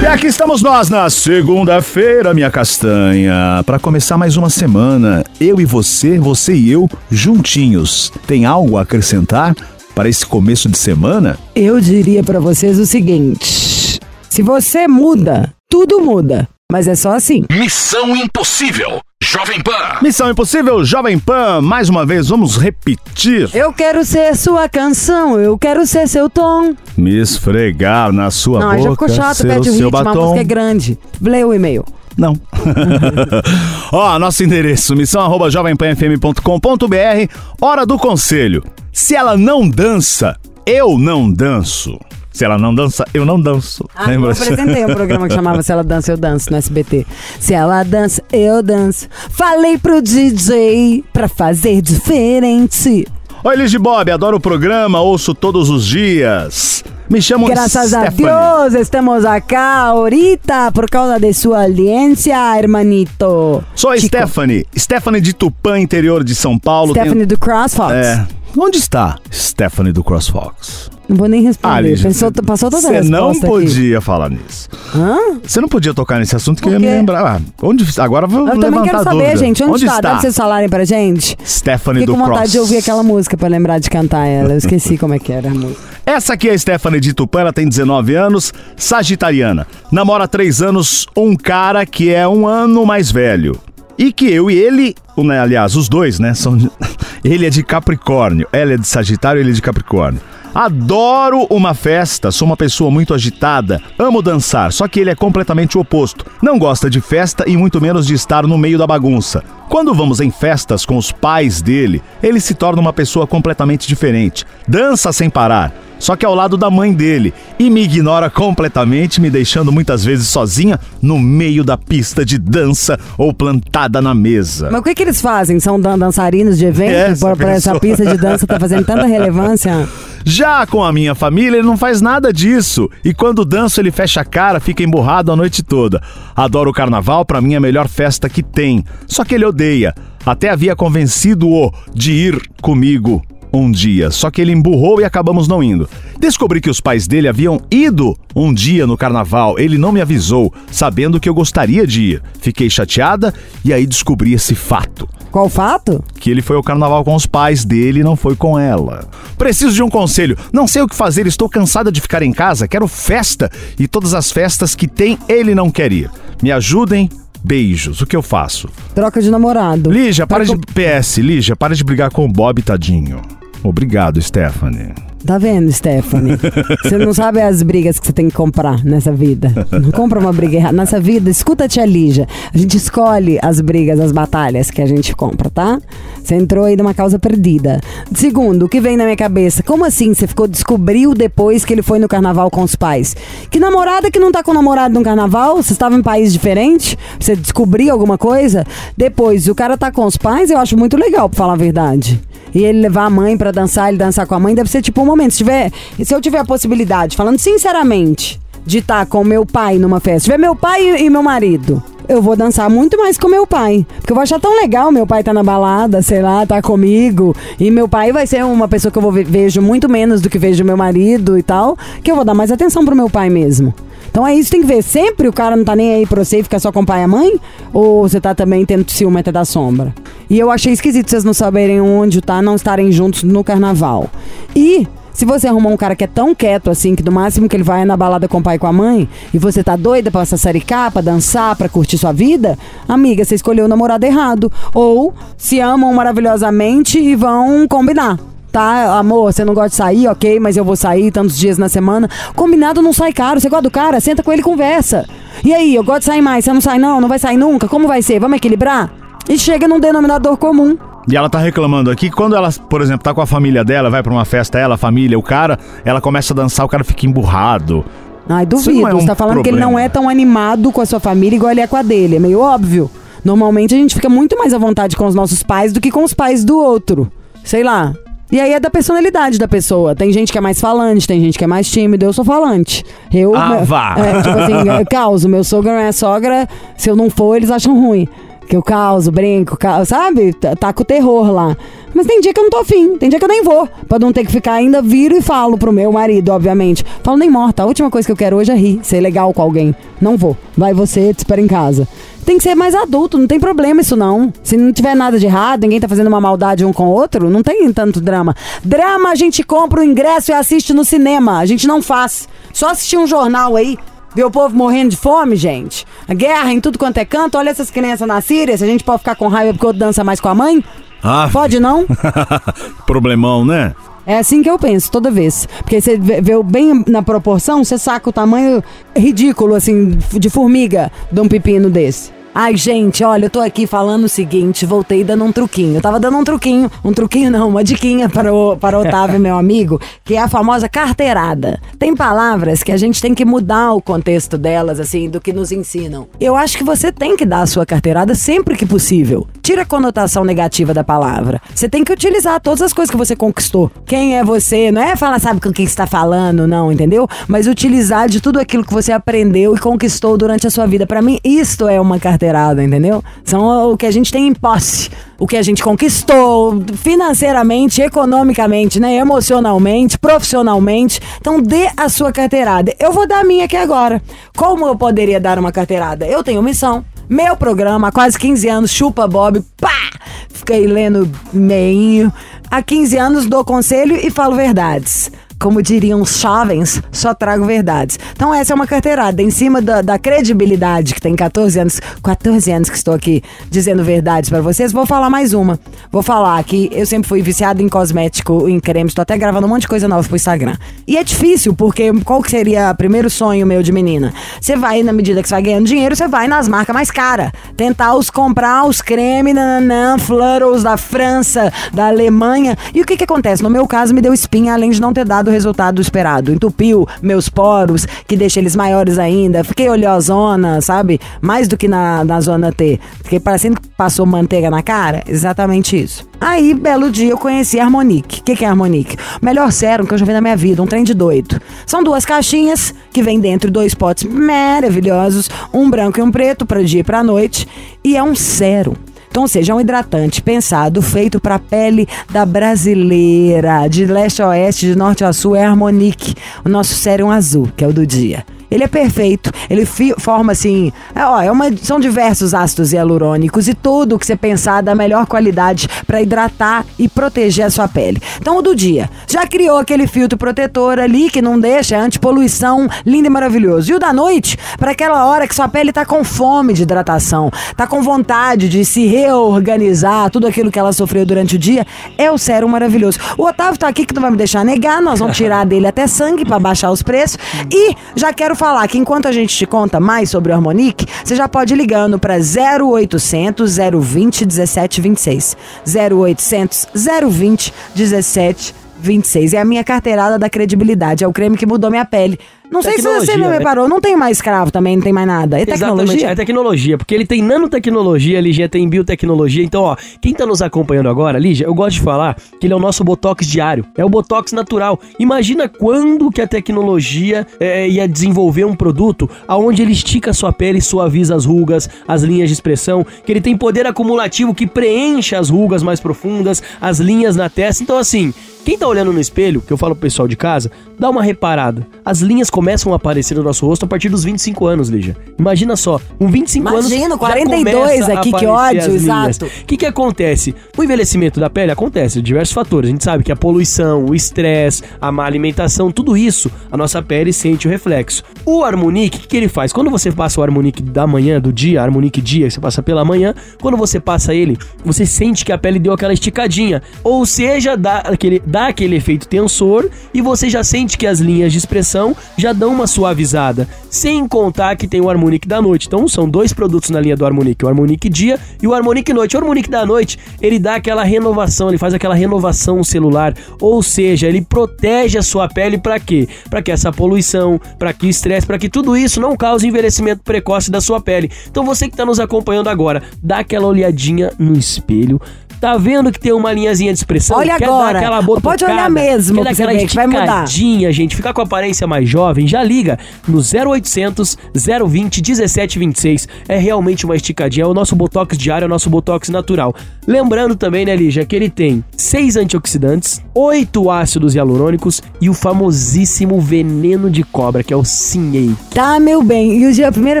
E 0.02 0.06
aqui 0.06 0.26
estamos 0.26 0.62
nós 0.62 0.88
na 0.88 1.10
segunda-feira, 1.10 2.32
minha 2.32 2.50
castanha, 2.50 3.62
para 3.66 3.78
começar 3.78 4.16
mais 4.16 4.38
uma 4.38 4.48
semana. 4.48 5.22
Eu 5.38 5.60
e 5.60 5.66
você, 5.66 6.18
você 6.18 6.54
e 6.54 6.72
eu, 6.72 6.88
juntinhos. 7.10 8.10
Tem 8.26 8.46
algo 8.46 8.78
a 8.78 8.82
acrescentar 8.82 9.54
para 9.94 10.08
esse 10.08 10.24
começo 10.24 10.66
de 10.70 10.78
semana? 10.78 11.38
Eu 11.54 11.78
diria 11.78 12.24
pra 12.24 12.40
vocês 12.40 12.78
o 12.78 12.86
seguinte: 12.86 14.00
se 14.30 14.40
você 14.42 14.88
muda, 14.88 15.52
tudo 15.68 16.00
muda. 16.00 16.48
Mas 16.72 16.88
é 16.88 16.94
só 16.94 17.12
assim. 17.12 17.44
Missão 17.52 18.16
Impossível. 18.16 19.02
Jovem 19.34 19.60
Pan. 19.60 19.98
Missão 20.00 20.30
Impossível, 20.30 20.84
Jovem 20.84 21.18
Pan, 21.18 21.60
mais 21.60 21.88
uma 21.88 22.06
vez, 22.06 22.28
vamos 22.28 22.56
repetir. 22.56 23.50
Eu 23.52 23.72
quero 23.72 24.04
ser 24.04 24.36
sua 24.36 24.68
canção, 24.68 25.40
eu 25.40 25.58
quero 25.58 25.84
ser 25.88 26.06
seu 26.06 26.30
tom. 26.30 26.72
Me 26.96 27.20
esfregar 27.20 28.12
na 28.12 28.30
sua 28.30 28.60
Não, 28.60 28.66
boca, 28.66 28.76
aí 28.76 28.82
já 28.84 28.90
ficou 28.92 29.08
chato, 29.08 29.34
ser 29.38 29.48
pede 29.48 29.58
o 29.58 29.72
o 29.72 29.76
seu 29.76 29.86
ritmo, 29.86 29.98
a 29.98 30.04
batom. 30.04 30.20
música 30.22 30.40
é 30.40 30.44
grande. 30.44 30.96
Lê 31.20 31.42
o 31.42 31.52
e-mail. 31.52 31.84
Não. 32.16 32.38
Ó, 33.90 34.16
nosso 34.20 34.44
endereço, 34.44 34.94
missão 34.94 35.20
arroba 35.20 35.50
jovempanfm.com.br, 35.50 37.34
hora 37.60 37.84
do 37.84 37.98
conselho. 37.98 38.62
Se 38.92 39.16
ela 39.16 39.36
não 39.36 39.68
dança, 39.68 40.36
eu 40.64 40.96
não 40.96 41.28
danço. 41.28 41.98
Se 42.34 42.44
ela 42.44 42.58
não 42.58 42.74
dança, 42.74 43.04
eu 43.14 43.24
não 43.24 43.40
danço. 43.40 43.84
Ah, 43.94 44.06
eu 44.06 44.08
Lembra? 44.10 44.32
apresentei 44.32 44.84
um 44.84 44.92
programa 44.92 45.28
que 45.28 45.34
chamava 45.34 45.62
Se 45.62 45.70
Ela 45.70 45.84
Dança, 45.84 46.10
Eu 46.10 46.16
Danço 46.16 46.50
no 46.50 46.56
SBT. 46.56 47.06
Se 47.38 47.54
ela 47.54 47.84
dança, 47.84 48.20
eu 48.32 48.60
danço. 48.60 49.06
Falei 49.30 49.78
pro 49.78 50.02
DJ 50.02 51.04
pra 51.12 51.28
fazer 51.28 51.80
diferente. 51.80 53.06
Oi, 53.44 53.56
Liz 53.56 53.70
de 53.70 53.78
Bob, 53.78 54.10
adoro 54.10 54.38
o 54.38 54.40
programa, 54.40 55.00
ouço 55.00 55.32
todos 55.32 55.70
os 55.70 55.86
dias. 55.86 56.82
Me 57.08 57.22
chamo 57.22 57.46
Graças 57.46 57.94
a 57.94 58.10
Stephanie. 58.10 58.26
Deus, 58.32 58.74
estamos 58.82 59.24
acá 59.24 59.76
ahorita 59.84 60.72
por 60.72 60.90
causa 60.90 61.20
de 61.20 61.32
sua 61.32 61.64
audiência, 61.64 62.34
hermanito. 62.58 63.62
Sou 63.76 63.90
a 63.90 63.96
Chico. 63.96 64.08
Stephanie, 64.08 64.66
Stephanie 64.76 65.20
de 65.20 65.34
Tupã, 65.34 65.78
interior 65.78 66.24
de 66.24 66.34
São 66.34 66.58
Paulo. 66.58 66.94
Tenho- 66.94 67.04
Stephanie 67.04 67.26
do 67.26 67.38
CrossFox. 67.38 67.92
É. 67.94 68.26
Onde 68.56 68.78
está 68.78 69.18
Stephanie 69.32 69.92
do 69.92 70.02
CrossFox? 70.02 70.90
Não 71.08 71.16
vou 71.18 71.28
nem 71.28 71.42
responder. 71.42 71.82
Lígia, 71.82 72.08
Pensou, 72.08 72.32
passou 72.32 72.70
toda 72.70 72.88
a 72.88 72.90
Você 73.02 73.08
não 73.10 73.28
resposta 73.28 73.46
aqui. 73.46 73.66
podia 73.66 74.00
falar 74.00 74.30
nisso. 74.30 74.68
Hã? 74.96 75.38
Você 75.42 75.60
não 75.60 75.68
podia 75.68 75.92
tocar 75.92 76.18
nesse 76.18 76.34
assunto 76.34 76.62
que 76.62 76.68
eu 76.68 76.72
ia 76.72 76.78
me 76.78 76.86
lembrar. 76.86 77.36
Ah, 77.36 77.40
onde, 77.62 77.84
agora 78.00 78.26
vou 78.26 78.48
Eu 78.48 78.58
também 78.58 78.82
quero 78.82 79.02
saber, 79.02 79.36
gente. 79.36 79.62
Onde, 79.62 79.72
onde 79.72 79.84
está? 79.84 80.00
Dá 80.00 80.10
pra 80.12 80.20
vocês 80.20 80.34
falarem 80.36 80.68
pra 80.68 80.84
gente? 80.86 81.36
Stephanie 81.44 82.00
Fiquei 82.00 82.06
do 82.06 82.12
com 82.18 82.26
vontade 82.26 82.38
Cross. 82.40 82.52
de 82.52 82.58
ouvir 82.58 82.76
aquela 82.78 83.02
música 83.02 83.36
pra 83.36 83.48
lembrar 83.48 83.78
de 83.78 83.90
cantar 83.90 84.26
ela. 84.26 84.52
Eu 84.52 84.56
esqueci 84.58 84.96
como 84.98 85.12
é 85.12 85.18
que 85.18 85.30
era 85.30 85.48
a 85.50 85.54
música. 85.54 85.80
Essa 86.06 86.34
aqui 86.34 86.48
é 86.48 86.52
a 86.54 86.58
Stephanie 86.58 87.00
de 87.00 87.12
Tupã, 87.12 87.40
ela 87.40 87.52
tem 87.52 87.68
19 87.68 88.14
anos, 88.14 88.52
sagitariana. 88.76 89.66
Namora 89.90 90.24
há 90.24 90.28
3 90.28 90.62
anos 90.62 91.06
um 91.16 91.34
cara 91.34 91.84
que 91.84 92.12
é 92.14 92.26
um 92.28 92.46
ano 92.46 92.84
mais 92.86 93.10
velho. 93.10 93.58
E 93.98 94.12
que 94.12 94.26
eu 94.30 94.50
e 94.50 94.54
ele, 94.58 94.94
né, 95.16 95.38
aliás, 95.38 95.76
os 95.76 95.88
dois, 95.88 96.18
né, 96.18 96.34
são 96.34 96.56
de- 96.56 96.70
ele 97.24 97.46
é 97.46 97.50
de 97.50 97.62
Capricórnio, 97.62 98.46
ela 98.52 98.72
é 98.72 98.76
de 98.76 98.86
Sagitário, 98.86 99.40
ele 99.40 99.50
é 99.50 99.52
de 99.54 99.62
Capricórnio. 99.62 100.20
Adoro 100.54 101.48
uma 101.50 101.74
festa, 101.74 102.30
sou 102.30 102.46
uma 102.46 102.56
pessoa 102.56 102.88
muito 102.88 103.12
agitada, 103.12 103.82
amo 103.98 104.22
dançar, 104.22 104.72
só 104.72 104.86
que 104.86 105.00
ele 105.00 105.10
é 105.10 105.14
completamente 105.16 105.76
o 105.76 105.80
oposto. 105.80 106.24
Não 106.40 106.60
gosta 106.60 106.88
de 106.88 107.00
festa 107.00 107.42
e 107.48 107.56
muito 107.56 107.80
menos 107.80 108.06
de 108.06 108.14
estar 108.14 108.46
no 108.46 108.56
meio 108.56 108.78
da 108.78 108.86
bagunça. 108.86 109.42
Quando 109.68 109.94
vamos 109.94 110.20
em 110.20 110.30
festas 110.30 110.84
com 110.86 110.96
os 110.96 111.10
pais 111.10 111.60
dele, 111.62 112.02
ele 112.22 112.40
se 112.40 112.54
torna 112.54 112.80
uma 112.80 112.92
pessoa 112.92 113.26
completamente 113.26 113.88
diferente. 113.88 114.44
Dança 114.68 115.12
sem 115.12 115.28
parar, 115.28 115.72
só 115.98 116.14
que 116.16 116.24
ao 116.24 116.34
lado 116.34 116.56
da 116.56 116.70
mãe 116.70 116.92
dele, 116.92 117.32
e 117.58 117.68
me 117.70 117.82
ignora 117.82 118.28
completamente, 118.30 119.20
me 119.20 119.30
deixando 119.30 119.72
muitas 119.72 120.04
vezes 120.04 120.28
sozinha 120.28 120.78
no 121.00 121.18
meio 121.18 121.64
da 121.64 121.76
pista 121.78 122.24
de 122.24 122.38
dança 122.38 122.98
ou 123.18 123.32
plantada 123.32 124.00
na 124.00 124.14
mesa. 124.14 124.68
Mas 124.70 124.80
o 124.80 124.84
que, 124.84 124.94
que 124.94 125.02
eles 125.02 125.20
fazem? 125.20 125.58
São 125.58 125.80
dan- 125.80 125.98
dançarinos 125.98 126.58
de 126.58 126.66
evento? 126.66 126.92
É, 126.92 127.10
essa 127.10 127.34
pensou? 127.36 127.80
pista 127.80 128.04
de 128.06 128.16
dança 128.16 128.46
tá 128.46 128.60
fazendo 128.60 128.84
tanta 128.84 129.06
relevância? 129.06 129.88
Já 130.26 130.66
com 130.66 130.82
a 130.82 130.90
minha 130.90 131.14
família, 131.14 131.58
ele 131.58 131.66
não 131.66 131.76
faz 131.76 132.00
nada 132.00 132.32
disso. 132.32 132.88
E 133.04 133.12
quando 133.12 133.44
danço, 133.44 133.78
ele 133.78 133.90
fecha 133.90 134.22
a 134.22 134.24
cara, 134.24 134.58
fica 134.58 134.82
emburrado 134.82 135.30
a 135.30 135.36
noite 135.36 135.62
toda. 135.62 136.00
Adoro 136.34 136.70
o 136.70 136.72
carnaval, 136.72 137.26
pra 137.26 137.42
mim 137.42 137.52
é 137.52 137.56
a 137.58 137.60
melhor 137.60 137.88
festa 137.88 138.26
que 138.26 138.42
tem. 138.42 138.82
Só 139.06 139.22
que 139.22 139.34
ele 139.34 139.44
odeia. 139.54 139.94
Até 140.26 140.50
havia 140.50 140.74
convencido-o 140.74 141.72
de 141.94 142.12
ir 142.12 142.50
comigo 142.60 143.22
um 143.52 143.70
dia, 143.70 144.10
só 144.10 144.32
que 144.32 144.40
ele 144.40 144.50
emburrou 144.50 145.00
e 145.00 145.04
acabamos 145.04 145.46
não 145.46 145.62
indo. 145.62 145.88
Descobri 146.18 146.60
que 146.60 146.68
os 146.68 146.80
pais 146.80 147.06
dele 147.06 147.28
haviam 147.28 147.60
ido 147.70 148.18
um 148.34 148.52
dia 148.52 148.84
no 148.84 148.96
carnaval, 148.96 149.56
ele 149.60 149.78
não 149.78 149.92
me 149.92 150.00
avisou, 150.00 150.52
sabendo 150.72 151.20
que 151.20 151.28
eu 151.28 151.34
gostaria 151.34 151.86
de 151.86 152.02
ir. 152.02 152.22
Fiquei 152.40 152.68
chateada 152.68 153.32
e 153.64 153.72
aí 153.72 153.86
descobri 153.86 154.32
esse 154.32 154.56
fato 154.56 155.08
Qual 155.30 155.48
fato? 155.48 156.02
que 156.18 156.30
ele 156.30 156.42
foi 156.42 156.56
ao 156.56 156.64
carnaval 156.64 157.04
com 157.04 157.14
os 157.14 157.26
pais 157.26 157.64
dele 157.64 158.00
e 158.00 158.04
não 158.04 158.16
foi 158.16 158.34
com 158.34 158.58
ela. 158.58 159.08
Preciso 159.38 159.72
de 159.72 159.84
um 159.84 159.88
conselho. 159.88 160.36
Não 160.52 160.66
sei 160.66 160.82
o 160.82 160.88
que 160.88 160.96
fazer, 160.96 161.24
estou 161.28 161.48
cansada 161.48 161.92
de 161.92 162.00
ficar 162.00 162.22
em 162.22 162.32
casa, 162.32 162.66
quero 162.66 162.88
festa 162.88 163.48
e 163.78 163.86
todas 163.86 164.14
as 164.14 164.32
festas 164.32 164.74
que 164.74 164.88
tem 164.88 165.16
ele 165.28 165.54
não 165.54 165.70
quer 165.70 165.92
ir. 165.92 166.10
Me 166.42 166.50
ajudem. 166.50 167.08
Beijos. 167.44 168.00
O 168.00 168.06
que 168.06 168.16
eu 168.16 168.22
faço? 168.22 168.68
Troca 168.94 169.20
de 169.20 169.30
namorado. 169.30 169.90
Lígia, 169.90 170.26
para 170.26 170.44
de 170.44 170.56
PS, 170.56 171.18
Lígia, 171.18 171.54
para 171.54 171.74
de 171.74 171.84
brigar 171.84 172.10
com 172.10 172.24
o 172.24 172.28
Bob, 172.28 172.62
tadinho. 172.62 173.20
Obrigado, 173.62 174.20
Stephanie. 174.20 174.94
Tá 175.26 175.38
vendo, 175.38 175.72
Stephanie? 175.72 176.36
Você 176.84 176.98
não 176.98 177.14
sabe 177.14 177.40
as 177.40 177.62
brigas 177.62 177.98
que 177.98 178.06
você 178.06 178.12
tem 178.12 178.28
que 178.28 178.34
comprar 178.34 178.84
nessa 178.84 179.10
vida. 179.10 179.50
Não 179.70 179.90
compra 179.90 180.20
uma 180.20 180.32
briga 180.32 180.56
errada. 180.56 180.76
Nessa 180.76 181.00
vida, 181.00 181.30
escuta 181.30 181.64
a 181.64 181.68
tia 181.68 181.86
Lígia. 181.86 182.28
A 182.52 182.58
gente 182.58 182.76
escolhe 182.76 183.38
as 183.40 183.58
brigas, 183.60 183.98
as 184.00 184.12
batalhas 184.12 184.70
que 184.70 184.82
a 184.82 184.86
gente 184.86 185.16
compra, 185.16 185.48
tá? 185.48 185.80
Você 186.24 186.36
entrou 186.36 186.64
aí 186.64 186.74
numa 186.74 186.94
causa 186.94 187.18
perdida. 187.18 187.80
Segundo, 188.14 188.64
o 188.64 188.68
que 188.68 188.80
vem 188.80 188.96
na 188.96 189.04
minha 189.04 189.16
cabeça? 189.16 189.62
Como 189.62 189.84
assim 189.84 190.14
você 190.14 190.26
ficou, 190.26 190.48
descobriu 190.48 191.12
depois 191.12 191.66
que 191.66 191.72
ele 191.74 191.82
foi 191.82 191.98
no 191.98 192.08
carnaval 192.08 192.50
com 192.50 192.62
os 192.62 192.74
pais? 192.74 193.14
Que 193.50 193.60
namorada 193.60 194.10
que 194.10 194.18
não 194.18 194.32
tá 194.32 194.42
com 194.42 194.54
namorado 194.54 194.94
no 194.94 195.02
carnaval? 195.04 195.62
Você 195.62 195.74
estava 195.74 195.94
em 195.94 196.02
país 196.02 196.32
diferente? 196.32 196.96
Você 197.20 197.36
descobriu 197.36 197.92
alguma 197.92 198.16
coisa? 198.16 198.64
Depois, 198.96 199.48
o 199.48 199.54
cara 199.54 199.76
tá 199.76 199.92
com 199.92 200.06
os 200.06 200.16
pais, 200.16 200.50
eu 200.50 200.56
acho 200.56 200.78
muito 200.78 200.96
legal, 200.96 201.28
pra 201.28 201.36
falar 201.36 201.52
a 201.52 201.56
verdade. 201.56 202.18
E 202.54 202.64
ele 202.64 202.80
levar 202.80 203.04
a 203.04 203.10
mãe 203.10 203.36
pra 203.36 203.50
dançar, 203.50 203.90
ele 203.90 203.98
dançar 203.98 204.26
com 204.26 204.34
a 204.34 204.40
mãe, 204.40 204.54
deve 204.54 204.70
ser 204.70 204.80
tipo 204.80 205.02
um 205.02 205.06
momento. 205.06 205.32
Se, 205.32 205.38
tiver, 205.38 205.70
se 206.02 206.14
eu 206.14 206.20
tiver 206.22 206.38
a 206.38 206.44
possibilidade, 206.44 207.16
falando 207.16 207.38
sinceramente, 207.38 208.40
de 208.64 208.78
estar 208.78 209.04
com 209.04 209.22
meu 209.22 209.44
pai 209.44 209.78
numa 209.78 210.00
festa, 210.00 210.20
se 210.20 210.24
tiver 210.24 210.38
meu 210.38 210.56
pai 210.56 211.02
e 211.02 211.10
meu 211.10 211.22
marido, 211.22 211.82
eu 212.08 212.20
vou 212.22 212.36
dançar 212.36 212.68
muito 212.70 212.96
mais 212.98 213.16
com 213.18 213.28
meu 213.28 213.46
pai. 213.46 213.86
Porque 213.98 214.12
eu 214.12 214.14
vou 214.14 214.22
achar 214.22 214.40
tão 214.40 214.54
legal 214.60 214.90
meu 214.92 215.06
pai 215.06 215.22
tá 215.22 215.32
na 215.32 215.42
balada, 215.42 216.02
sei 216.02 216.22
lá, 216.22 216.44
tá 216.46 216.60
comigo. 216.62 217.34
E 217.58 217.70
meu 217.70 217.88
pai 217.88 218.12
vai 218.12 218.26
ser 218.26 218.44
uma 218.44 218.68
pessoa 218.68 218.90
que 218.92 218.98
eu 218.98 219.02
vou 219.02 219.12
ve- 219.12 219.24
vejo 219.24 219.60
muito 219.62 219.88
menos 219.88 220.20
do 220.20 220.28
que 220.30 220.38
vejo 220.38 220.64
meu 220.64 220.76
marido 220.76 221.38
e 221.38 221.42
tal, 221.42 221.76
que 222.02 222.10
eu 222.10 222.14
vou 222.16 222.24
dar 222.24 222.34
mais 222.34 222.50
atenção 222.52 222.84
pro 222.84 222.94
meu 222.96 223.08
pai 223.10 223.28
mesmo. 223.30 223.74
Então 224.10 224.24
é 224.26 224.32
isso, 224.34 224.50
tem 224.50 224.60
que 224.60 224.66
ver. 224.66 224.80
Sempre 224.82 225.26
o 225.26 225.32
cara 225.32 225.56
não 225.56 225.64
tá 225.64 225.74
nem 225.74 225.92
aí 225.94 226.06
pra 226.06 226.24
você 226.24 226.38
e 226.38 226.42
fica 226.44 226.58
só 226.60 226.70
com 226.70 226.82
o 226.82 226.86
pai 226.86 227.00
e 227.00 227.04
a 227.04 227.08
mãe? 227.08 227.40
Ou 227.72 228.08
você 228.08 228.20
tá 228.20 228.32
também 228.34 228.64
tendo 228.64 228.88
ciúme 228.88 229.18
até 229.18 229.32
da 229.32 229.44
sombra? 229.44 229.92
E 230.30 230.38
eu 230.38 230.50
achei 230.52 230.72
esquisito 230.72 231.10
vocês 231.10 231.24
não 231.24 231.34
saberem 231.34 231.80
onde 231.80 232.20
tá, 232.20 232.40
não 232.40 232.54
estarem 232.54 232.92
juntos 232.92 233.24
no 233.24 233.42
carnaval. 233.42 234.08
E 234.54 234.86
se 235.14 235.24
você 235.24 235.46
arrumar 235.46 235.70
um 235.70 235.76
cara 235.76 235.94
que 235.94 236.02
é 236.02 236.08
tão 236.08 236.34
quieto 236.34 236.70
assim, 236.70 236.96
que 236.96 237.02
do 237.02 237.12
máximo 237.12 237.48
que 237.48 237.56
ele 237.56 237.62
vai 237.62 237.82
é 237.82 237.84
na 237.84 237.96
balada 237.96 238.26
com 238.26 238.38
o 238.38 238.42
pai 238.42 238.56
e 238.56 238.58
com 238.58 238.66
a 238.66 238.72
mãe, 238.72 239.08
e 239.32 239.38
você 239.38 239.62
tá 239.62 239.76
doida 239.76 240.10
pra 240.10 240.24
sassaricar, 240.24 240.90
pra 240.90 241.00
dançar, 241.00 241.54
pra 241.54 241.68
curtir 241.68 241.96
sua 241.96 242.12
vida, 242.12 242.58
amiga, 242.88 243.24
você 243.24 243.36
escolheu 243.36 243.64
o 243.64 243.68
namorado 243.68 244.04
errado. 244.04 244.50
Ou 244.74 245.14
se 245.38 245.60
amam 245.60 245.94
maravilhosamente 245.94 246.98
e 246.98 247.14
vão 247.14 247.66
combinar. 247.68 248.18
Tá, 248.50 248.98
amor, 248.98 249.32
você 249.32 249.44
não 249.44 249.54
gosta 249.54 249.70
de 249.70 249.76
sair, 249.76 250.08
ok, 250.08 250.38
mas 250.38 250.56
eu 250.56 250.64
vou 250.64 250.76
sair 250.76 251.10
tantos 251.10 251.36
dias 251.36 251.58
na 251.58 251.68
semana. 251.68 252.08
Combinado 252.36 252.82
não 252.82 252.92
sai 252.92 253.12
caro. 253.12 253.40
Você 253.40 253.48
gosta 253.48 253.62
do 253.62 253.70
cara? 253.70 254.00
Senta 254.00 254.22
com 254.22 254.32
ele 254.32 254.42
e 254.42 254.44
conversa. 254.44 255.06
E 255.44 255.52
aí, 255.52 255.74
eu 255.74 255.82
gosto 255.82 256.00
de 256.00 256.04
sair 256.06 256.22
mais, 256.22 256.44
você 256.44 256.52
não 256.52 256.60
sai 256.60 256.78
não? 256.78 257.00
Não 257.00 257.08
vai 257.08 257.18
sair 257.18 257.36
nunca? 257.36 257.66
Como 257.66 257.88
vai 257.88 258.00
ser? 258.02 258.20
Vamos 258.20 258.36
equilibrar? 258.36 258.92
E 259.28 259.38
chega 259.38 259.66
num 259.66 259.80
denominador 259.80 260.36
comum. 260.36 260.76
E 261.08 261.16
ela 261.16 261.28
tá 261.28 261.38
reclamando 261.38 261.90
aqui 261.90 262.08
que 262.08 262.16
quando 262.16 262.34
ela, 262.34 262.50
por 262.68 262.80
exemplo, 262.80 263.02
tá 263.02 263.12
com 263.12 263.20
a 263.20 263.26
família 263.26 263.62
dela, 263.64 263.90
vai 263.90 264.02
pra 264.02 264.12
uma 264.12 264.24
festa, 264.24 264.58
ela, 264.58 264.74
a 264.74 264.78
família, 264.78 265.18
o 265.18 265.22
cara, 265.22 265.58
ela 265.84 266.00
começa 266.00 266.32
a 266.32 266.36
dançar, 266.36 266.64
o 266.64 266.68
cara 266.68 266.82
fica 266.82 267.06
emburrado. 267.06 267.84
Ai, 268.28 268.46
duvido. 268.46 268.88
é 268.88 268.94
um 268.94 269.00
Você 269.00 269.06
tá 269.06 269.14
falando 269.14 269.42
que 269.42 269.48
ele 269.50 269.58
não 269.58 269.68
problema. 269.68 269.86
é 269.86 269.88
tão 269.88 270.08
animado 270.08 270.72
com 270.72 270.80
a 270.80 270.86
sua 270.86 270.98
família 271.00 271.36
igual 271.36 271.52
ele 271.52 271.60
é 271.60 271.66
com 271.66 271.76
a 271.76 271.82
dele. 271.82 272.16
É 272.16 272.18
meio 272.18 272.40
óbvio. 272.40 272.90
Normalmente 273.22 273.74
a 273.74 273.78
gente 273.78 273.94
fica 273.94 274.08
muito 274.08 274.36
mais 274.38 274.54
à 274.54 274.58
vontade 274.58 274.96
com 274.96 275.06
os 275.06 275.14
nossos 275.14 275.42
pais 275.42 275.72
do 275.72 275.80
que 275.80 275.90
com 275.90 276.04
os 276.04 276.14
pais 276.14 276.42
do 276.44 276.58
outro. 276.58 277.10
Sei 277.42 277.62
lá. 277.62 277.92
E 278.32 278.40
aí 278.40 278.52
é 278.54 278.58
da 278.58 278.70
personalidade 278.70 279.38
da 279.38 279.46
pessoa. 279.46 279.94
Tem 279.94 280.10
gente 280.10 280.32
que 280.32 280.38
é 280.38 280.40
mais 280.40 280.58
falante, 280.60 281.06
tem 281.06 281.20
gente 281.20 281.36
que 281.38 281.44
é 281.44 281.46
mais 281.46 281.70
tímida. 281.70 282.06
Eu 282.06 282.12
sou 282.12 282.24
falante. 282.24 282.82
Eu. 283.12 283.34
Ah, 283.36 283.58
vá. 283.62 283.94
É, 283.98 284.22
tipo 284.22 284.38
assim, 284.38 284.68
eu 284.68 284.86
causo. 284.90 285.28
Meu 285.28 285.44
sogro 285.44 285.70
minha 285.72 285.92
sogra, 285.92 286.48
se 286.76 286.88
eu 286.90 286.96
não 286.96 287.10
for, 287.10 287.36
eles 287.36 287.50
acham 287.50 287.78
ruim. 287.78 288.08
Que 288.48 288.56
eu 288.56 288.62
causo, 288.62 289.10
brinco, 289.10 289.56
sabe? 289.86 290.34
Tá 290.58 290.72
com 290.72 290.82
o 290.82 290.84
terror 290.84 291.30
lá. 291.30 291.56
Mas 291.94 292.06
tem 292.06 292.20
dia 292.20 292.34
que 292.34 292.40
eu 292.40 292.44
não 292.44 292.50
tô 292.50 292.58
afim, 292.58 292.96
tem 292.98 293.08
dia 293.08 293.18
que 293.18 293.24
eu 293.24 293.28
nem 293.28 293.42
vou. 293.42 293.68
Pra 293.88 293.98
não 293.98 294.12
ter 294.12 294.24
que 294.24 294.32
ficar 294.32 294.54
ainda, 294.54 294.82
viro 294.82 295.16
e 295.16 295.22
falo 295.22 295.56
pro 295.56 295.72
meu 295.72 295.92
marido, 295.92 296.30
obviamente. 296.30 296.84
Falo 297.02 297.16
nem 297.16 297.30
morta, 297.30 297.62
a 297.62 297.66
última 297.66 297.90
coisa 297.90 298.06
que 298.06 298.12
eu 298.12 298.16
quero 298.16 298.36
hoje 298.36 298.50
é 298.50 298.54
rir, 298.54 298.80
ser 298.82 299.00
legal 299.00 299.32
com 299.32 299.40
alguém. 299.40 299.74
Não 300.00 300.16
vou. 300.16 300.36
Vai 300.56 300.74
você, 300.74 301.14
te 301.14 301.20
espera 301.20 301.40
em 301.40 301.46
casa. 301.46 301.86
Tem 302.24 302.38
que 302.38 302.42
ser 302.42 302.54
mais 302.54 302.74
adulto, 302.74 303.18
não 303.18 303.26
tem 303.26 303.38
problema 303.38 303.82
isso 303.82 303.94
não. 303.96 304.32
Se 304.42 304.56
não 304.56 304.72
tiver 304.72 304.94
nada 304.94 305.18
de 305.18 305.26
errado, 305.26 305.62
ninguém 305.62 305.78
tá 305.78 305.86
fazendo 305.86 306.06
uma 306.06 306.20
maldade 306.20 306.64
um 306.64 306.72
com 306.72 306.88
o 306.88 306.90
outro, 306.90 307.30
não 307.30 307.42
tem 307.42 307.70
tanto 307.72 308.00
drama. 308.00 308.34
Drama 308.64 309.10
a 309.10 309.14
gente 309.14 309.42
compra 309.42 309.80
o 309.80 309.84
ingresso 309.84 310.32
e 310.32 310.34
assiste 310.34 310.72
no 310.72 310.84
cinema. 310.84 311.38
A 311.38 311.46
gente 311.46 311.66
não 311.66 311.82
faz. 311.82 312.26
Só 312.52 312.70
assistir 312.70 312.96
um 312.96 313.06
jornal 313.06 313.56
aí. 313.56 313.78
Ver 314.14 314.24
o 314.24 314.30
povo 314.30 314.54
morrendo 314.56 314.90
de 314.90 314.96
fome, 314.96 315.36
gente. 315.36 315.84
A 316.06 316.14
guerra 316.14 316.52
em 316.52 316.60
tudo 316.60 316.78
quanto 316.78 316.98
é 316.98 317.04
canto. 317.04 317.36
Olha 317.36 317.50
essas 317.50 317.70
crianças 317.70 318.06
na 318.06 318.20
Síria. 318.20 318.56
Se 318.56 318.64
a 318.64 318.66
gente 318.66 318.84
pode 318.84 318.98
ficar 318.98 319.16
com 319.16 319.28
raiva 319.28 319.52
porque 319.52 319.66
outro 319.66 319.80
dança 319.80 320.04
mais 320.04 320.20
com 320.20 320.28
a 320.28 320.34
mãe. 320.34 320.62
Ah, 321.02 321.28
Pode 321.30 321.60
não? 321.60 321.84
Problemão, 322.86 323.44
né? 323.44 323.74
É 324.06 324.18
assim 324.18 324.42
que 324.42 324.48
eu 324.48 324.58
penso 324.58 324.90
toda 324.90 325.10
vez. 325.10 325.46
Porque 325.58 325.80
você 325.80 325.98
vê, 325.98 326.42
bem 326.42 326.82
na 326.86 327.02
proporção, 327.02 327.62
você 327.62 327.76
saca 327.76 328.08
o 328.08 328.12
tamanho 328.12 328.62
ridículo, 328.96 329.54
assim, 329.54 329.98
de 330.12 330.30
formiga 330.30 330.90
de 331.10 331.20
um 331.20 331.28
pepino 331.28 331.68
desse. 331.68 332.13
Ai, 332.36 332.56
gente, 332.56 333.04
olha, 333.04 333.26
eu 333.26 333.30
tô 333.30 333.38
aqui 333.38 333.64
falando 333.64 334.04
o 334.04 334.08
seguinte, 334.08 334.66
voltei 334.66 335.04
dando 335.04 335.22
um 335.22 335.30
truquinho. 335.30 335.76
Eu 335.76 335.80
tava 335.80 336.00
dando 336.00 336.18
um 336.18 336.24
truquinho, 336.24 336.68
um 336.84 336.92
truquinho 336.92 337.30
não, 337.30 337.48
uma 337.48 337.62
diquinha 337.62 338.08
para 338.08 338.34
o, 338.34 338.56
para 338.56 338.76
o 338.76 338.82
Otávio, 338.82 339.20
meu 339.20 339.36
amigo, 339.36 339.80
que 340.04 340.14
é 340.14 340.18
a 340.18 340.26
famosa 340.26 340.68
carteirada. 340.68 341.60
Tem 341.78 341.94
palavras 341.94 342.60
que 342.64 342.72
a 342.72 342.76
gente 342.76 343.00
tem 343.00 343.14
que 343.14 343.24
mudar 343.24 343.74
o 343.74 343.80
contexto 343.80 344.36
delas, 344.36 344.80
assim, 344.80 345.08
do 345.08 345.20
que 345.20 345.32
nos 345.32 345.52
ensinam. 345.52 346.08
Eu 346.20 346.34
acho 346.34 346.58
que 346.58 346.64
você 346.64 346.90
tem 346.90 347.16
que 347.16 347.24
dar 347.24 347.42
a 347.42 347.46
sua 347.46 347.64
carteirada 347.64 348.16
sempre 348.16 348.56
que 348.56 348.66
possível. 348.66 349.28
Tira 349.44 349.60
a 349.60 349.66
conotação 349.66 350.24
negativa 350.24 350.72
da 350.72 350.82
palavra. 350.82 351.38
Você 351.54 351.68
tem 351.68 351.84
que 351.84 351.92
utilizar 351.92 352.40
todas 352.40 352.62
as 352.62 352.72
coisas 352.72 352.90
que 352.90 352.96
você 352.96 353.14
conquistou. 353.14 353.70
Quem 353.84 354.16
é 354.16 354.24
você? 354.24 354.72
Não 354.72 354.80
é 354.80 354.96
falar, 354.96 355.20
sabe 355.20 355.38
com 355.38 355.52
quem 355.52 355.66
você 355.66 355.76
tá 355.76 355.86
falando, 355.86 356.46
não, 356.46 356.72
entendeu? 356.72 357.06
Mas 357.28 357.46
utilizar 357.46 358.08
de 358.08 358.22
tudo 358.22 358.40
aquilo 358.40 358.64
que 358.64 358.72
você 358.72 358.90
aprendeu 358.90 359.54
e 359.54 359.58
conquistou 359.60 360.16
durante 360.16 360.46
a 360.46 360.50
sua 360.50 360.66
vida. 360.66 360.86
Pra 360.86 361.02
mim, 361.02 361.20
isto 361.22 361.68
é 361.68 361.78
uma 361.78 362.00
carteirada, 362.00 362.64
entendeu? 362.64 363.04
São 363.22 363.70
o 363.70 363.76
que 363.76 363.84
a 363.84 363.90
gente 363.90 364.10
tem 364.10 364.28
em 364.28 364.32
posse. 364.32 364.88
O 365.18 365.26
que 365.26 365.36
a 365.36 365.42
gente 365.42 365.62
conquistou 365.62 366.62
financeiramente, 366.76 367.82
economicamente, 367.82 368.80
né? 368.80 368.94
Emocionalmente, 368.94 369.98
profissionalmente. 369.98 371.02
Então 371.20 371.38
dê 371.38 371.68
a 371.76 371.90
sua 371.90 372.10
carteirada. 372.10 372.74
Eu 372.80 372.94
vou 372.94 373.06
dar 373.06 373.20
a 373.20 373.24
minha 373.24 373.44
aqui 373.44 373.58
agora. 373.58 374.00
Como 374.34 374.66
eu 374.66 374.74
poderia 374.74 375.20
dar 375.20 375.38
uma 375.38 375.52
carteirada? 375.52 376.06
Eu 376.06 376.24
tenho 376.24 376.42
missão. 376.42 376.82
Meu 377.08 377.36
programa, 377.36 377.88
há 377.88 377.92
quase 377.92 378.18
15 378.18 378.48
anos, 378.48 378.70
chupa 378.70 379.06
Bob, 379.06 379.42
pá! 379.60 379.90
Fiquei 380.28 380.66
lendo 380.66 381.10
meinho. 381.32 382.12
Há 382.50 382.62
15 382.62 382.96
anos 382.96 383.26
dou 383.26 383.44
conselho 383.44 383.96
e 383.96 384.10
falo 384.10 384.36
verdades. 384.36 385.10
Como 385.44 385.60
diriam 385.60 386.00
os 386.00 386.20
jovens, 386.20 386.80
só 386.90 387.12
trago 387.12 387.44
verdades. 387.44 387.98
Então 388.14 388.32
essa 388.32 388.54
é 388.54 388.56
uma 388.56 388.66
carteirada 388.66 389.20
em 389.20 389.28
cima 389.28 389.60
da, 389.60 389.82
da 389.82 389.98
credibilidade 389.98 390.94
que 390.94 391.00
tem 391.02 391.14
14 391.14 391.60
anos, 391.60 391.80
14 392.02 392.50
anos 392.50 392.70
que 392.70 392.76
estou 392.78 392.94
aqui 392.94 393.22
dizendo 393.50 393.84
verdades 393.84 394.30
pra 394.30 394.40
vocês. 394.40 394.72
Vou 394.72 394.86
falar 394.86 395.10
mais 395.10 395.34
uma. 395.34 395.60
Vou 395.92 396.02
falar 396.02 396.42
que 396.44 396.70
eu 396.72 396.86
sempre 396.86 397.06
fui 397.06 397.20
viciada 397.20 397.60
em 397.60 397.68
cosmético, 397.68 398.48
em 398.48 398.58
creme, 398.58 398.88
estou 398.88 399.02
até 399.02 399.18
gravando 399.18 399.46
um 399.46 399.50
monte 399.50 399.60
de 399.60 399.68
coisa 399.68 399.86
nova 399.86 400.08
pro 400.08 400.16
Instagram. 400.16 400.56
E 400.88 400.96
é 400.96 401.04
difícil, 401.04 401.52
porque 401.54 401.92
qual 402.04 402.22
que 402.22 402.30
seria 402.30 402.70
o 402.70 402.74
primeiro 402.74 403.10
sonho 403.10 403.46
meu 403.46 403.62
de 403.62 403.70
menina? 403.70 404.14
Você 404.40 404.56
vai, 404.56 404.82
na 404.82 404.94
medida 404.94 405.20
que 405.20 405.28
você 405.28 405.34
vai 405.34 405.42
ganhando 405.42 405.66
dinheiro, 405.66 405.94
você 405.94 406.08
vai 406.08 406.26
nas 406.26 406.48
marcas 406.48 406.72
mais 406.72 406.90
caras. 406.90 407.30
Tentar 407.54 407.94
os 407.96 408.08
comprar 408.08 408.64
os 408.64 408.80
cremes, 408.80 409.34
nananã, 409.34 409.98
Flurals 409.98 410.62
da 410.62 410.78
França, 410.78 411.52
da 411.70 411.88
Alemanha. 411.88 412.56
E 412.74 412.80
o 412.80 412.86
que 412.86 412.96
que 412.96 413.04
acontece? 413.04 413.42
No 413.42 413.50
meu 413.50 413.66
caso, 413.66 413.94
me 413.94 414.00
deu 414.00 414.14
espinha, 414.14 414.54
além 414.54 414.70
de 414.70 414.80
não 414.80 414.94
ter 414.94 415.04
dado 415.04 415.33
resultado 415.34 415.80
esperado. 415.80 416.32
Entupiu 416.32 416.86
meus 417.02 417.28
poros, 417.28 417.86
que 418.06 418.16
deixa 418.16 418.40
eles 418.40 418.56
maiores 418.56 418.98
ainda. 418.98 419.44
Fiquei 419.44 419.68
oleosona, 419.68 420.60
sabe? 420.60 421.00
Mais 421.20 421.46
do 421.46 421.56
que 421.56 421.68
na, 421.68 422.04
na 422.04 422.20
zona 422.20 422.50
T. 422.52 422.80
Fiquei 423.02 423.20
parecendo 423.20 423.60
que 423.60 423.68
passou 423.68 424.06
manteiga 424.06 424.50
na 424.50 424.62
cara. 424.62 425.02
Exatamente 425.06 425.80
isso. 425.80 426.08
Aí, 426.20 426.54
belo 426.54 426.90
dia, 426.90 427.10
eu 427.10 427.18
conheci 427.18 427.60
a 427.60 427.64
Harmonique. 427.64 428.20
O 428.20 428.22
que, 428.22 428.36
que 428.36 428.44
é 428.44 428.48
a 428.48 428.50
Harmonique? 428.50 428.96
O 429.20 429.24
melhor 429.24 429.52
sérum 429.52 429.84
que 429.84 429.92
eu 429.92 429.98
já 429.98 430.06
vi 430.06 430.12
na 430.12 430.20
minha 430.20 430.36
vida, 430.36 430.62
um 430.62 430.66
trem 430.66 430.82
de 430.82 430.94
doido. 430.94 431.40
São 431.66 431.82
duas 431.82 432.04
caixinhas 432.04 432.74
que 432.92 433.02
vem 433.02 433.20
dentro 433.20 433.50
dois 433.50 433.74
potes 433.74 434.04
maravilhosos, 434.04 435.28
um 435.52 435.68
branco 435.68 435.98
e 435.98 436.02
um 436.02 436.10
preto 436.10 436.46
para 436.46 436.62
dia 436.62 436.80
e 436.80 436.84
para 436.84 437.02
noite, 437.02 437.46
e 437.82 437.96
é 437.96 438.02
um 438.02 438.14
sérum. 438.14 438.74
Então, 439.14 439.22
ou 439.22 439.28
seja, 439.28 439.52
é 439.52 439.54
um 439.54 439.60
hidratante 439.60 440.20
pensado, 440.20 440.82
feito 440.82 441.20
para 441.20 441.36
a 441.36 441.38
pele 441.38 441.86
da 442.10 442.26
brasileira, 442.26 443.68
de 443.68 443.86
leste 443.86 444.20
a 444.20 444.30
oeste, 444.30 444.66
de 444.66 444.74
norte 444.74 445.04
a 445.04 445.12
sul, 445.12 445.36
é 445.36 445.44
Harmonique, 445.44 446.16
o 446.44 446.48
nosso 446.48 446.74
sérum 446.74 447.12
azul, 447.12 447.48
que 447.56 447.62
é 447.62 447.68
o 447.68 447.72
do 447.72 447.86
dia. 447.86 448.26
Ele 448.54 448.62
é 448.62 448.68
perfeito, 448.68 449.32
ele 449.50 449.66
forma 449.98 450.30
assim. 450.30 450.72
É, 450.94 451.04
ó, 451.04 451.20
é 451.20 451.28
uma, 451.28 451.46
são 451.56 451.80
diversos 451.80 452.32
ácidos 452.32 452.72
hialurônicos 452.72 453.48
e 453.48 453.54
tudo 453.54 453.98
que 453.98 454.06
você 454.06 454.14
pensar 454.14 454.62
da 454.62 454.76
melhor 454.76 455.06
qualidade 455.06 455.68
para 455.84 456.00
hidratar 456.00 456.64
e 456.78 456.88
proteger 456.88 457.46
a 457.46 457.50
sua 457.50 457.66
pele. 457.66 458.00
Então, 458.20 458.38
o 458.38 458.42
do 458.42 458.54
dia 458.54 458.88
já 459.08 459.26
criou 459.26 459.58
aquele 459.58 459.88
filtro 459.88 460.16
protetor 460.16 460.78
ali 460.78 461.10
que 461.10 461.20
não 461.20 461.36
deixa, 461.36 461.74
é 461.74 461.80
antipoluição, 461.80 462.68
lindo 462.86 463.08
e 463.08 463.10
maravilhoso. 463.10 463.72
E 463.72 463.74
o 463.74 463.80
da 463.80 463.92
noite, 463.92 464.38
para 464.56 464.70
aquela 464.70 465.04
hora 465.04 465.26
que 465.26 465.34
sua 465.34 465.48
pele 465.48 465.72
tá 465.72 465.84
com 465.84 466.04
fome 466.04 466.52
de 466.52 466.62
hidratação, 466.62 467.32
tá 467.56 467.66
com 467.66 467.82
vontade 467.82 468.48
de 468.48 468.64
se 468.64 468.86
reorganizar, 468.86 470.10
tudo 470.10 470.28
aquilo 470.28 470.52
que 470.52 470.60
ela 470.60 470.72
sofreu 470.72 471.04
durante 471.04 471.34
o 471.34 471.38
dia, 471.40 471.66
é 471.98 472.08
o 472.08 472.16
sérum 472.16 472.46
maravilhoso. 472.46 473.00
O 473.18 473.24
Otávio 473.24 473.58
tá 473.58 473.66
aqui 473.66 473.84
que 473.84 473.92
não 473.92 474.02
vai 474.02 474.12
me 474.12 474.16
deixar 474.16 474.44
negar, 474.44 474.80
nós 474.80 475.00
vamos 475.00 475.16
tirar 475.16 475.42
dele 475.44 475.66
até 475.66 475.88
sangue 475.88 476.24
para 476.24 476.38
baixar 476.38 476.70
os 476.70 476.84
preços. 476.84 477.18
E 477.50 477.74
já 477.96 478.12
quero 478.12 478.36
falar 478.36 478.43
que 478.68 478.76
enquanto 478.78 479.06
a 479.06 479.12
gente 479.12 479.34
te 479.34 479.46
conta 479.46 479.80
mais 479.80 480.10
sobre 480.10 480.30
o 480.30 480.34
Harmonique, 480.34 480.86
você 481.02 481.16
já 481.16 481.26
pode 481.26 481.54
ir 481.54 481.56
ligando 481.56 481.98
para 481.98 482.16
0800 482.16 483.56
020 483.56 484.26
1726. 484.26 485.36
0800 485.66 486.66
020 487.10 487.54
1726. 487.74 489.32
É 489.32 489.38
a 489.38 489.44
minha 489.46 489.64
carteirada 489.64 490.18
da 490.18 490.28
credibilidade, 490.28 491.04
é 491.04 491.08
o 491.08 491.12
creme 491.12 491.38
que 491.38 491.46
mudou 491.46 491.70
minha 491.70 491.86
pele. 491.86 492.18
Não 492.54 492.62
sei 492.62 492.78
se 492.78 492.82
você 492.82 493.16
me 493.16 493.24
né? 493.24 493.38
reparou, 493.38 493.68
não 493.68 493.80
tem 493.80 493.96
mais 493.96 494.18
escravo 494.18 494.50
também, 494.50 494.76
não 494.76 494.82
tem 494.82 494.92
mais 494.92 495.06
nada. 495.06 495.38
É 495.38 495.42
Exatamente, 495.42 495.58
tecnologia? 495.58 496.08
é 496.08 496.14
tecnologia, 496.14 496.78
porque 496.78 496.94
ele 496.94 497.04
tem 497.04 497.20
nanotecnologia, 497.20 498.18
ele 498.18 498.32
já 498.32 498.48
tem 498.48 498.68
biotecnologia. 498.68 499.42
Então, 499.42 499.62
ó, 499.62 499.76
quem 500.00 500.14
tá 500.14 500.24
nos 500.24 500.40
acompanhando 500.40 500.88
agora, 500.88 501.18
Lígia, 501.18 501.46
eu 501.46 501.54
gosto 501.54 501.74
de 501.74 501.80
falar 501.80 502.16
que 502.38 502.46
ele 502.46 502.52
é 502.52 502.56
o 502.56 502.60
nosso 502.60 502.84
botox 502.84 503.26
diário, 503.26 503.66
é 503.76 503.84
o 503.84 503.88
botox 503.88 504.32
natural. 504.32 504.78
Imagina 505.00 505.48
quando 505.48 506.10
que 506.12 506.20
a 506.20 506.28
tecnologia 506.28 507.26
é, 507.40 507.68
ia 507.68 507.88
desenvolver 507.88 508.44
um 508.44 508.54
produto 508.54 509.10
aonde 509.26 509.60
ele 509.60 509.72
estica 509.72 510.12
a 510.12 510.14
sua 510.14 510.32
pele, 510.32 510.60
suaviza 510.60 511.16
as 511.16 511.24
rugas, 511.24 511.68
as 511.88 512.02
linhas 512.02 512.28
de 512.28 512.34
expressão, 512.34 512.86
que 513.04 513.10
ele 513.10 513.20
tem 513.20 513.36
poder 513.36 513.66
acumulativo 513.66 514.32
que 514.32 514.46
preenche 514.46 515.16
as 515.16 515.28
rugas 515.28 515.62
mais 515.62 515.80
profundas, 515.80 516.40
as 516.60 516.78
linhas 516.78 517.16
na 517.16 517.28
testa. 517.28 517.62
Então, 517.64 517.76
assim, 517.76 518.14
quem 518.44 518.58
tá 518.58 518.68
olhando 518.68 518.92
no 518.92 519.00
espelho, 519.00 519.40
que 519.40 519.52
eu 519.52 519.56
falo 519.56 519.74
pro 519.74 519.82
pessoal 519.82 520.06
de 520.06 520.16
casa, 520.16 520.50
dá 520.78 520.90
uma 520.90 521.02
reparada. 521.02 521.66
As 521.84 522.00
linhas 522.00 522.28
começam 522.28 522.72
a 522.72 522.76
aparecer 522.76 523.16
no 523.16 523.22
nosso 523.22 523.46
rosto 523.46 523.64
a 523.64 523.68
partir 523.68 523.88
dos 523.88 524.04
25 524.04 524.46
anos, 524.46 524.68
Lígia. 524.68 524.96
Imagina 525.18 525.56
só, 525.56 525.80
com 525.98 526.08
25 526.08 526.48
anos. 526.48 526.70
Imagino, 526.70 526.90
já 526.90 526.98
42 526.98 527.54
começa 527.54 527.92
a 527.92 527.98
aqui, 527.98 528.12
que 528.12 528.26
ódio, 528.26 528.74
exato. 528.74 529.24
O 529.24 529.46
que 529.46 529.56
que 529.56 529.66
acontece? 529.66 530.34
O 530.56 530.62
envelhecimento 530.62 531.18
da 531.18 531.30
pele 531.30 531.52
acontece 531.52 532.02
diversos 532.02 532.34
fatores. 532.34 532.68
A 532.68 532.72
gente 532.72 532.84
sabe 532.84 533.02
que 533.02 533.10
a 533.10 533.16
poluição, 533.16 533.86
o 533.86 533.94
estresse, 533.94 534.62
a 534.80 534.92
má 534.92 535.06
alimentação, 535.06 535.72
tudo 535.72 535.96
isso, 535.96 536.30
a 536.52 536.56
nossa 536.56 536.82
pele 536.82 537.12
sente 537.12 537.48
o 537.48 537.50
reflexo. 537.50 538.02
O 538.26 538.44
Harmonique, 538.44 538.98
o 538.98 539.00
que, 539.00 539.08
que 539.08 539.16
ele 539.16 539.28
faz? 539.28 539.52
Quando 539.52 539.70
você 539.70 539.90
passa 539.90 540.20
o 540.20 540.22
Harmonique 540.22 540.62
da 540.62 540.86
manhã, 540.86 541.20
do 541.20 541.32
dia, 541.32 541.62
Harmonique 541.62 542.00
dia, 542.00 542.26
que 542.26 542.34
você 542.34 542.40
passa 542.40 542.62
pela 542.62 542.84
manhã, 542.84 543.14
quando 543.40 543.56
você 543.56 543.80
passa 543.80 544.14
ele, 544.14 544.36
você 544.64 544.84
sente 544.84 545.24
que 545.24 545.32
a 545.32 545.38
pele 545.38 545.58
deu 545.58 545.72
aquela 545.72 545.92
esticadinha. 545.92 546.62
Ou 546.82 547.06
seja, 547.06 547.56
dá 547.56 547.78
aquele, 547.78 548.20
dá 548.34 548.48
aquele 548.48 548.74
efeito 548.74 549.06
tensor 549.06 549.70
e 549.94 550.02
você 550.02 550.28
já 550.28 550.42
sente 550.42 550.76
que 550.76 550.88
as 550.88 550.98
linhas 550.98 551.30
de 551.30 551.38
expressão 551.38 551.96
já 552.16 552.32
dão 552.32 552.52
uma 552.52 552.66
suavizada. 552.66 553.48
Sem 553.70 554.08
contar 554.08 554.56
que 554.56 554.66
tem 554.66 554.80
o 554.80 554.90
Harmonic 554.90 555.28
da 555.28 555.40
noite. 555.40 555.68
Então 555.68 555.86
são 555.86 556.08
dois 556.08 556.32
produtos 556.32 556.70
na 556.70 556.80
linha 556.80 556.96
do 556.96 557.06
Harmonic, 557.06 557.44
o 557.44 557.48
Harmonic 557.48 557.88
dia 557.88 558.18
e 558.42 558.48
o 558.48 558.52
Harmonic 558.52 558.92
noite. 558.92 559.16
O 559.16 559.20
Harmonic 559.20 559.48
da 559.48 559.64
noite, 559.64 560.00
ele 560.20 560.40
dá 560.40 560.56
aquela 560.56 560.82
renovação, 560.82 561.48
ele 561.48 561.58
faz 561.58 561.74
aquela 561.74 561.94
renovação 561.94 562.64
celular, 562.64 563.14
ou 563.40 563.62
seja, 563.62 564.08
ele 564.08 564.20
protege 564.20 564.98
a 564.98 565.02
sua 565.02 565.28
pele 565.28 565.56
para 565.56 565.78
quê? 565.78 566.08
Para 566.28 566.42
que 566.42 566.50
essa 566.50 566.72
poluição, 566.72 567.40
para 567.56 567.72
que 567.72 567.88
estresse, 567.88 568.26
para 568.26 568.38
que 568.38 568.48
tudo 568.48 568.76
isso 568.76 569.00
não 569.00 569.16
cause 569.16 569.46
envelhecimento 569.46 570.02
precoce 570.02 570.50
da 570.50 570.60
sua 570.60 570.80
pele. 570.80 571.08
Então 571.30 571.44
você 571.44 571.68
que 571.68 571.74
está 571.74 571.86
nos 571.86 572.00
acompanhando 572.00 572.48
agora, 572.48 572.82
dá 573.00 573.18
aquela 573.18 573.46
olhadinha 573.46 574.10
no 574.18 574.36
espelho, 574.36 575.00
Tá 575.44 575.58
vendo 575.58 575.92
que 575.92 576.00
tem 576.00 576.10
uma 576.12 576.32
linhazinha 576.32 576.72
de 576.72 576.78
expressão? 576.78 577.18
Olha 577.18 577.36
quer 577.36 577.44
agora. 577.44 577.72
Dar 577.74 577.78
aquela 577.80 578.00
botucada, 578.02 578.22
Pode 578.38 578.44
olhar 578.46 578.70
mesmo, 578.70 579.18
Quer 579.18 579.24
dar 579.24 579.30
aquela 579.30 579.54
que 579.54 579.74
vai 579.74 579.86
mudar. 579.86 580.24
esticadinha, 580.24 580.72
gente. 580.72 580.96
Ficar 580.96 581.12
com 581.12 581.20
a 581.20 581.24
aparência 581.24 581.66
mais 581.66 581.86
jovem, 581.88 582.26
já 582.26 582.42
liga 582.42 582.78
no 583.06 583.18
0800 583.20 584.16
020 584.34 585.02
1726. 585.02 586.08
É 586.28 586.38
realmente 586.38 586.84
uma 586.86 586.96
esticadinha. 586.96 587.44
É 587.44 587.46
o 587.46 587.52
nosso 587.54 587.76
Botox 587.76 588.16
diário, 588.16 588.44
é 588.44 588.46
o 588.46 588.48
nosso 588.48 588.70
Botox 588.70 589.08
natural. 589.10 589.54
Lembrando 589.86 590.34
também, 590.34 590.64
né, 590.64 590.74
Lígia, 590.74 591.04
que 591.04 591.14
ele 591.14 591.28
tem 591.28 591.62
seis 591.76 592.16
antioxidantes, 592.16 593.02
oito 593.14 593.70
ácidos 593.70 594.14
hialurônicos 594.14 594.82
e 595.00 595.10
o 595.10 595.14
famosíssimo 595.14 596.18
veneno 596.20 596.90
de 596.90 597.02
cobra, 597.02 597.42
que 597.42 597.52
é 597.52 597.56
o 597.56 597.64
Sinhei. 597.64 598.32
Tá, 598.54 598.80
meu 598.80 599.02
bem. 599.02 599.38
E 599.42 599.46
hoje 599.46 599.62
é 599.62 599.66
a 599.66 599.72
primeira 599.72 600.00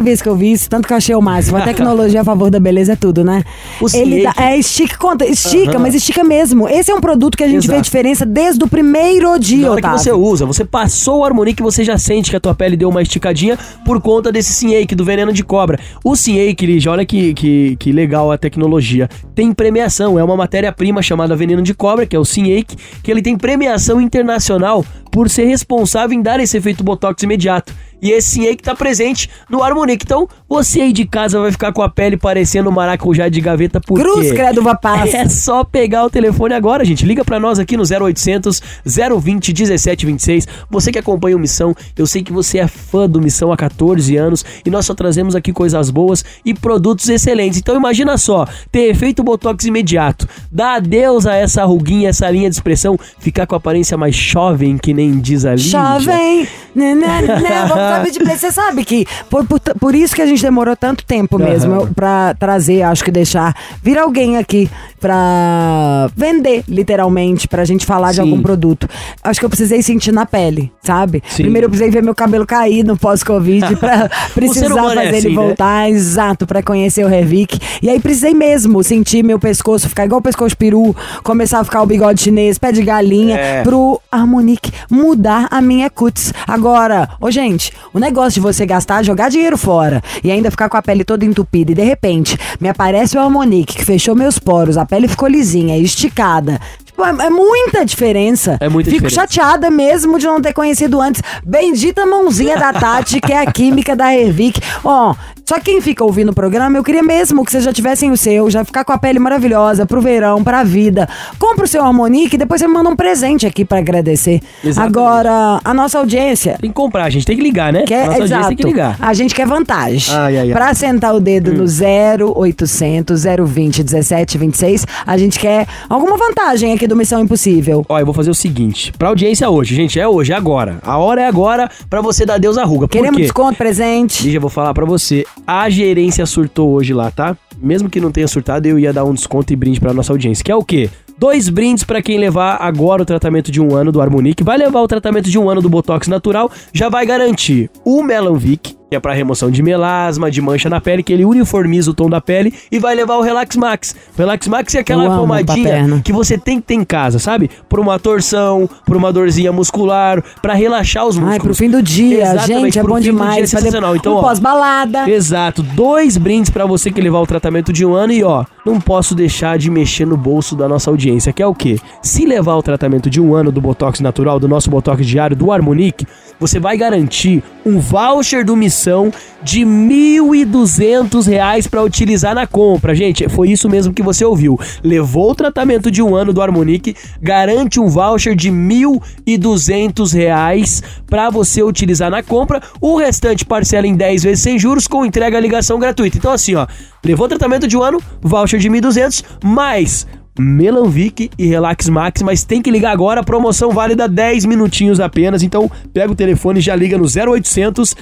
vez 0.00 0.22
que 0.22 0.28
eu 0.28 0.34
vi 0.36 0.52
isso, 0.52 0.70
tanto 0.70 0.86
que 0.88 0.92
eu 0.94 0.96
achei 0.96 1.14
o 1.14 1.20
máximo. 1.20 1.58
A 1.58 1.62
tecnologia 1.62 2.22
a 2.22 2.24
favor 2.24 2.50
da 2.50 2.58
beleza 2.58 2.94
é 2.94 2.96
tudo, 2.96 3.22
né? 3.22 3.44
O 3.80 3.86
Ele 3.94 4.20
Ciate- 4.22 4.38
dá, 4.38 4.44
é, 4.50 4.58
estica, 4.58 4.96
conta, 4.96 5.26
estica, 5.34 5.72
Aham. 5.72 5.78
mas 5.80 5.94
estica 5.94 6.24
mesmo. 6.24 6.68
Esse 6.68 6.90
é 6.90 6.94
um 6.94 7.00
produto 7.00 7.36
que 7.36 7.44
a 7.44 7.48
gente 7.48 7.66
vê 7.66 7.74
a 7.74 7.76
Exato. 7.76 7.84
diferença 7.84 8.24
desde 8.26 8.64
o 8.64 8.68
primeiro 8.68 9.38
dia, 9.38 9.66
Na 9.66 9.72
hora 9.72 9.82
que 9.82 9.88
você 9.88 10.12
usa, 10.12 10.46
você 10.46 10.64
passou 10.64 11.20
o 11.20 11.24
Harmonic, 11.24 11.62
você 11.62 11.84
já 11.84 11.98
sente 11.98 12.30
que 12.30 12.36
a 12.36 12.40
tua 12.40 12.54
pele 12.54 12.76
deu 12.76 12.88
uma 12.88 13.02
esticadinha 13.02 13.58
por 13.84 14.00
conta 14.00 14.32
desse 14.32 14.52
Sinhake, 14.52 14.94
do 14.94 15.04
veneno 15.04 15.32
de 15.32 15.44
cobra. 15.44 15.78
O 16.02 16.16
Sinhake, 16.16 16.64
Lígia, 16.66 16.90
olha 16.92 17.04
que, 17.04 17.34
que, 17.34 17.76
que 17.76 17.92
legal 17.92 18.32
a 18.32 18.38
tecnologia. 18.38 19.08
Tem 19.34 19.52
premiação, 19.52 20.18
é 20.18 20.24
uma 20.24 20.36
matéria-prima 20.36 21.02
chamada 21.02 21.36
veneno 21.36 21.62
de 21.62 21.74
cobra, 21.74 22.06
que 22.06 22.16
é 22.16 22.18
o 22.18 22.24
Sinhake, 22.24 22.76
que 23.02 23.10
ele 23.10 23.20
tem 23.20 23.36
premiação 23.36 24.00
internacional 24.00 24.84
por 25.14 25.30
ser 25.30 25.44
responsável 25.44 26.12
em 26.12 26.20
dar 26.20 26.40
esse 26.40 26.56
efeito 26.56 26.82
Botox 26.82 27.22
imediato. 27.22 27.72
E 28.02 28.10
esse 28.10 28.32
Sinhake 28.32 28.62
tá 28.62 28.74
presente 28.74 29.30
no 29.48 29.62
Harmonic. 29.62 30.04
Então, 30.04 30.28
você 30.46 30.82
aí 30.82 30.92
de 30.92 31.06
casa 31.06 31.40
vai 31.40 31.50
ficar 31.50 31.72
com 31.72 31.80
a 31.80 31.88
pele 31.88 32.18
parecendo 32.18 32.68
um 32.68 32.72
maracujá 32.72 33.30
de 33.30 33.40
gaveta 33.40 33.80
por 33.80 33.98
Cruz, 33.98 34.30
credo, 34.30 34.60
vapaz. 34.60 35.14
É 35.14 35.26
só 35.26 35.64
pegar 35.64 36.04
o 36.04 36.10
telefone 36.10 36.52
agora, 36.52 36.84
gente. 36.84 37.06
Liga 37.06 37.24
pra 37.24 37.40
nós 37.40 37.58
aqui 37.58 37.78
no 37.78 37.84
0800 37.84 38.60
020 38.84 39.54
1726. 39.54 40.46
Você 40.68 40.92
que 40.92 40.98
acompanha 40.98 41.36
o 41.36 41.40
Missão, 41.40 41.74
eu 41.96 42.06
sei 42.06 42.22
que 42.22 42.32
você 42.32 42.58
é 42.58 42.68
fã 42.68 43.08
do 43.08 43.22
Missão 43.22 43.50
há 43.52 43.56
14 43.56 44.14
anos 44.16 44.44
e 44.66 44.70
nós 44.70 44.84
só 44.84 44.94
trazemos 44.94 45.34
aqui 45.34 45.52
coisas 45.52 45.88
boas 45.88 46.22
e 46.44 46.52
produtos 46.52 47.08
excelentes. 47.08 47.58
Então 47.58 47.74
imagina 47.74 48.18
só, 48.18 48.46
ter 48.70 48.90
efeito 48.90 49.22
Botox 49.22 49.64
imediato, 49.64 50.28
dar 50.52 50.74
adeus 50.74 51.26
a 51.26 51.36
essa 51.36 51.64
ruguinha, 51.64 52.10
essa 52.10 52.28
linha 52.30 52.50
de 52.50 52.56
expressão, 52.56 52.98
ficar 53.18 53.46
com 53.46 53.54
a 53.54 53.58
aparência 53.58 53.96
mais 53.96 54.14
jovem, 54.14 54.76
que 54.76 54.92
nem 54.92 55.03
diz 55.12 55.44
ali. 55.44 55.58
Jovem, 55.58 56.48
né, 56.74 56.94
né, 56.94 57.20
né, 57.22 57.66
vamos 57.68 57.74
saber 57.74 58.10
de 58.10 58.18
Você 58.24 58.50
sabe 58.50 58.84
que 58.84 59.06
por, 59.30 59.46
por, 59.46 59.60
por 59.60 59.94
isso 59.94 60.14
que 60.14 60.22
a 60.22 60.26
gente 60.26 60.42
demorou 60.42 60.74
tanto 60.76 61.04
tempo 61.04 61.38
mesmo 61.38 61.74
eu- 61.74 61.86
pra 61.94 62.34
trazer, 62.34 62.82
acho 62.82 63.04
que 63.04 63.10
deixar 63.10 63.54
vir 63.82 63.98
alguém 63.98 64.36
aqui 64.36 64.68
pra 65.04 66.08
vender, 66.16 66.64
literalmente, 66.66 67.46
pra 67.46 67.62
gente 67.66 67.84
falar 67.84 68.08
de 68.08 68.16
Sim. 68.16 68.22
algum 68.22 68.40
produto. 68.40 68.88
Acho 69.22 69.38
que 69.38 69.44
eu 69.44 69.50
precisei 69.50 69.82
sentir 69.82 70.12
na 70.12 70.24
pele, 70.24 70.72
sabe? 70.82 71.22
Sim. 71.28 71.42
Primeiro 71.42 71.66
eu 71.66 71.68
precisei 71.68 71.90
ver 71.90 72.02
meu 72.02 72.14
cabelo 72.14 72.46
cair 72.46 72.82
no 72.82 72.96
pós-Covid 72.96 73.76
pra 73.76 74.08
precisar 74.34 74.64
é 74.66 74.68
fazer 74.94 75.00
ele 75.08 75.16
assim, 75.18 75.28
né? 75.28 75.34
voltar, 75.34 75.90
exato, 75.90 76.46
pra 76.46 76.62
conhecer 76.62 77.04
o 77.04 77.08
Revic. 77.08 77.58
E 77.82 77.90
aí 77.90 78.00
precisei 78.00 78.32
mesmo 78.32 78.82
sentir 78.82 79.22
meu 79.22 79.38
pescoço 79.38 79.90
ficar 79.90 80.06
igual 80.06 80.20
o 80.20 80.22
pescoço 80.22 80.56
peru, 80.56 80.96
começar 81.22 81.60
a 81.60 81.64
ficar 81.64 81.82
o 81.82 81.86
bigode 81.86 82.22
chinês, 82.22 82.56
pé 82.58 82.72
de 82.72 82.82
galinha, 82.82 83.36
É. 83.36 83.62
pro 83.62 84.00
Harmonic 84.10 84.72
mudar 84.90 85.48
a 85.50 85.60
minha 85.60 85.90
cutis. 85.90 86.32
Agora, 86.48 87.10
ô 87.20 87.30
gente, 87.30 87.70
o 87.92 87.98
negócio 87.98 88.32
de 88.34 88.40
você 88.40 88.64
gastar, 88.64 89.02
jogar 89.04 89.28
dinheiro 89.28 89.58
fora 89.58 90.02
e 90.22 90.30
ainda 90.30 90.50
ficar 90.50 90.70
com 90.70 90.78
a 90.78 90.82
pele 90.82 91.04
toda 91.04 91.26
entupida 91.26 91.72
e 91.72 91.74
de 91.74 91.82
repente 91.82 92.38
me 92.58 92.70
aparece 92.70 93.18
o 93.18 93.20
Harmonic 93.20 93.74
que 93.76 93.84
fechou 93.84 94.14
meus 94.14 94.38
poros, 94.38 94.78
a 94.78 94.86
pele 94.94 95.08
ficou 95.08 95.28
lisinha, 95.28 95.76
esticada. 95.76 96.60
Tipo, 96.94 97.04
é, 97.04 97.26
é 97.26 97.30
muita 97.30 97.84
diferença. 97.84 98.56
É 98.60 98.68
muita 98.68 98.88
Fico 98.88 99.08
diferença. 99.08 99.32
chateada 99.34 99.68
mesmo 99.68 100.16
de 100.18 100.26
não 100.26 100.40
ter 100.40 100.52
conhecido 100.52 101.00
antes. 101.00 101.20
Bendita 101.44 102.06
mãozinha 102.06 102.56
da 102.56 102.72
Tati, 102.72 103.20
que 103.20 103.32
é 103.32 103.38
a 103.40 103.50
química 103.50 103.96
da 103.96 104.06
Revic. 104.06 104.60
Ó, 104.84 105.12
só 105.44 105.58
quem 105.58 105.80
fica 105.80 106.04
ouvindo 106.04 106.30
o 106.30 106.34
programa, 106.34 106.78
eu 106.78 106.84
queria 106.84 107.02
mesmo 107.02 107.44
que 107.44 107.50
vocês 107.50 107.64
já 107.64 107.72
tivessem 107.72 108.10
o 108.12 108.16
seu, 108.16 108.48
já 108.48 108.64
ficar 108.64 108.84
com 108.84 108.92
a 108.92 108.98
pele 108.98 109.18
maravilhosa 109.18 109.84
pro 109.84 110.00
verão, 110.00 110.42
pra 110.42 110.62
vida. 110.62 111.08
Compra 111.38 111.64
o 111.64 111.68
seu 111.68 111.84
Harmonique 111.84 112.36
e 112.36 112.38
depois 112.38 112.60
você 112.60 112.68
me 112.68 112.72
manda 112.74 112.88
um 112.88 112.96
presente 112.96 113.44
aqui 113.46 113.64
pra 113.64 113.78
agradecer. 113.78 114.40
Exatamente. 114.64 114.96
Agora, 114.96 115.60
a 115.64 115.74
nossa 115.74 115.98
audiência. 115.98 116.56
Tem 116.60 116.70
que 116.70 116.74
comprar, 116.76 117.04
a 117.04 117.10
gente 117.10 117.26
tem 117.26 117.36
que 117.36 117.42
ligar, 117.42 117.72
né? 117.72 117.82
Quer, 117.86 118.06
Nossa 118.06 118.10
audiência 118.12 118.34
exato. 118.36 118.48
tem 118.48 118.56
que 118.56 118.64
ligar. 118.66 118.96
A 119.00 119.12
gente 119.12 119.34
quer 119.34 119.46
vantagem. 119.46 120.14
Ai, 120.14 120.38
ai, 120.38 120.46
ai. 120.48 120.52
Pra 120.52 120.72
sentar 120.72 121.14
o 121.14 121.20
dedo 121.20 121.52
no 121.52 121.64
0800 121.64 123.24
020 123.46 123.78
1726, 123.82 124.86
a 125.06 125.16
gente 125.18 125.38
quer 125.38 125.66
alguma 125.90 126.16
vantagem 126.16 126.72
aqui 126.72 126.83
do 126.86 126.96
Missão 126.96 127.20
Impossível. 127.20 127.84
Ó, 127.88 127.98
eu 127.98 128.04
vou 128.04 128.14
fazer 128.14 128.30
o 128.30 128.34
seguinte, 128.34 128.92
pra 128.98 129.08
audiência 129.08 129.48
hoje, 129.48 129.74
gente, 129.74 129.98
é 129.98 130.06
hoje, 130.06 130.32
é 130.32 130.36
agora. 130.36 130.78
A 130.82 130.98
hora 130.98 131.22
é 131.22 131.26
agora 131.26 131.70
pra 131.88 132.00
você 132.00 132.24
dar 132.24 132.38
Deus 132.38 132.58
à 132.58 132.64
ruga. 132.64 132.86
Por 132.86 132.92
Queremos 132.92 133.16
quê? 133.16 133.22
desconto, 133.22 133.56
presente. 133.56 134.24
Lígia, 134.24 134.40
vou 134.40 134.50
falar 134.50 134.74
pra 134.74 134.84
você. 134.84 135.24
A 135.46 135.68
gerência 135.68 136.24
surtou 136.26 136.70
hoje 136.72 136.92
lá, 136.94 137.10
tá? 137.10 137.36
Mesmo 137.58 137.88
que 137.88 138.00
não 138.00 138.10
tenha 138.10 138.28
surtado, 138.28 138.66
eu 138.66 138.78
ia 138.78 138.92
dar 138.92 139.04
um 139.04 139.14
desconto 139.14 139.52
e 139.52 139.56
brinde 139.56 139.80
pra 139.80 139.92
nossa 139.92 140.12
audiência. 140.12 140.44
Que 140.44 140.52
é 140.52 140.56
o 140.56 140.64
quê? 140.64 140.90
Dois 141.16 141.48
brindes 141.48 141.84
pra 141.84 142.02
quem 142.02 142.18
levar 142.18 142.56
agora 142.60 143.02
o 143.02 143.04
tratamento 143.06 143.52
de 143.52 143.60
um 143.60 143.74
ano 143.74 143.92
do 143.92 144.00
Harmonic. 144.00 144.42
Vai 144.42 144.58
levar 144.58 144.80
o 144.80 144.88
tratamento 144.88 145.30
de 145.30 145.38
um 145.38 145.48
ano 145.48 145.62
do 145.62 145.68
Botox 145.70 146.08
natural. 146.08 146.50
Já 146.72 146.88
vai 146.88 147.06
garantir 147.06 147.70
o 147.84 148.02
Melanvic, 148.02 148.76
que 148.94 148.96
é 148.96 149.00
pra 149.00 149.12
remoção 149.12 149.50
de 149.50 149.60
melasma, 149.60 150.30
de 150.30 150.40
mancha 150.40 150.70
na 150.70 150.80
pele, 150.80 151.02
que 151.02 151.12
ele 151.12 151.24
uniformiza 151.24 151.90
o 151.90 151.94
tom 151.94 152.08
da 152.08 152.20
pele. 152.20 152.54
E 152.70 152.78
vai 152.78 152.94
levar 152.94 153.16
o 153.16 153.22
Relax 153.22 153.56
Max. 153.56 153.94
O 154.14 154.18
Relax 154.18 154.46
Max 154.46 154.74
é 154.76 154.78
aquela 154.78 155.06
amo 155.06 155.22
pomadinha 155.22 156.00
que 156.04 156.12
você 156.12 156.38
tem 156.38 156.60
que 156.60 156.66
ter 156.68 156.74
em 156.74 156.84
casa, 156.84 157.18
sabe? 157.18 157.50
Por 157.68 157.80
uma 157.80 157.98
torção, 157.98 158.70
por 158.86 158.96
uma 158.96 159.12
dorzinha 159.12 159.50
muscular, 159.52 160.22
pra 160.40 160.54
relaxar 160.54 161.04
os 161.04 161.16
músculos. 161.16 161.32
Ai, 161.32 161.40
pro 161.40 161.54
fim 161.56 161.68
do 161.68 161.82
dia, 161.82 162.22
Exatamente, 162.22 162.60
gente, 162.60 162.78
é 162.78 162.82
bom 162.84 162.94
do 162.94 163.00
dia 163.00 163.12
demais. 163.12 163.42
é 163.42 163.46
sensacional. 163.58 163.96
Então, 163.96 164.18
um 164.18 164.20
pós-balada. 164.20 165.10
Exato, 165.10 165.60
dois 165.60 166.16
brindes 166.16 166.50
pra 166.50 166.64
você 166.64 166.92
que 166.92 167.00
levar 167.00 167.18
o 167.18 167.26
tratamento 167.26 167.72
de 167.72 167.84
um 167.84 167.94
ano 167.94 168.12
e 168.12 168.22
ó, 168.22 168.44
não 168.64 168.80
posso 168.80 169.12
deixar 169.12 169.58
de 169.58 169.70
mexer 169.70 170.06
no 170.06 170.16
bolso 170.16 170.54
da 170.54 170.68
nossa 170.68 170.88
audiência, 170.88 171.32
que 171.32 171.42
é 171.42 171.46
o 171.46 171.54
quê? 171.54 171.78
Se 172.00 172.24
levar 172.24 172.54
o 172.54 172.62
tratamento 172.62 173.10
de 173.10 173.20
um 173.20 173.34
ano 173.34 173.50
do 173.50 173.60
Botox 173.60 173.98
natural, 173.98 174.38
do 174.38 174.46
nosso 174.46 174.70
Botox 174.70 175.04
diário, 175.04 175.34
do 175.34 175.50
Harmonic, 175.50 176.06
você 176.38 176.58
vai 176.58 176.76
garantir 176.76 177.42
um 177.64 177.78
voucher 177.78 178.44
do 178.44 178.56
Missão 178.56 179.12
de 179.42 179.60
1.200 179.60 181.26
reais 181.26 181.66
pra 181.66 181.82
utilizar 181.82 182.34
na 182.34 182.46
compra. 182.46 182.94
Gente, 182.94 183.28
foi 183.28 183.50
isso 183.50 183.68
mesmo 183.68 183.92
que 183.92 184.02
você 184.02 184.24
ouviu. 184.24 184.58
Levou 184.82 185.30
o 185.30 185.34
tratamento 185.34 185.90
de 185.90 186.02
um 186.02 186.14
ano 186.14 186.32
do 186.32 186.42
Harmonic, 186.42 186.94
garante 187.20 187.80
um 187.80 187.88
voucher 187.88 188.34
de 188.34 188.50
1.200 188.50 190.12
reais 190.14 190.82
pra 191.06 191.30
você 191.30 191.62
utilizar 191.62 192.10
na 192.10 192.22
compra. 192.22 192.60
O 192.80 192.96
restante 192.96 193.44
parcela 193.44 193.86
em 193.86 193.94
10 193.94 194.22
vezes 194.22 194.42
sem 194.42 194.58
juros 194.58 194.86
com 194.86 195.04
entrega 195.04 195.38
e 195.38 195.40
ligação 195.40 195.78
gratuita. 195.78 196.18
Então 196.18 196.32
assim, 196.32 196.54
ó, 196.54 196.66
levou 197.04 197.26
o 197.26 197.28
tratamento 197.28 197.66
de 197.66 197.76
um 197.76 197.82
ano, 197.82 198.00
voucher 198.20 198.58
de 198.58 198.68
1.200, 198.68 199.22
mais 199.42 200.06
Melanvic 200.38 201.30
e 201.38 201.46
Relax 201.46 201.88
Max, 201.88 202.22
mas 202.22 202.42
tem 202.42 202.60
que 202.60 202.70
ligar 202.70 202.92
agora, 202.92 203.22
promoção 203.22 203.70
válida 203.70 204.08
10 204.08 204.44
minutinhos 204.44 204.98
apenas. 204.98 205.42
Então, 205.42 205.70
pega 205.92 206.12
o 206.12 206.14
telefone 206.14 206.58
e 206.58 206.62
já 206.62 206.74
liga 206.74 206.98
no 206.98 207.04
0800 207.04 207.94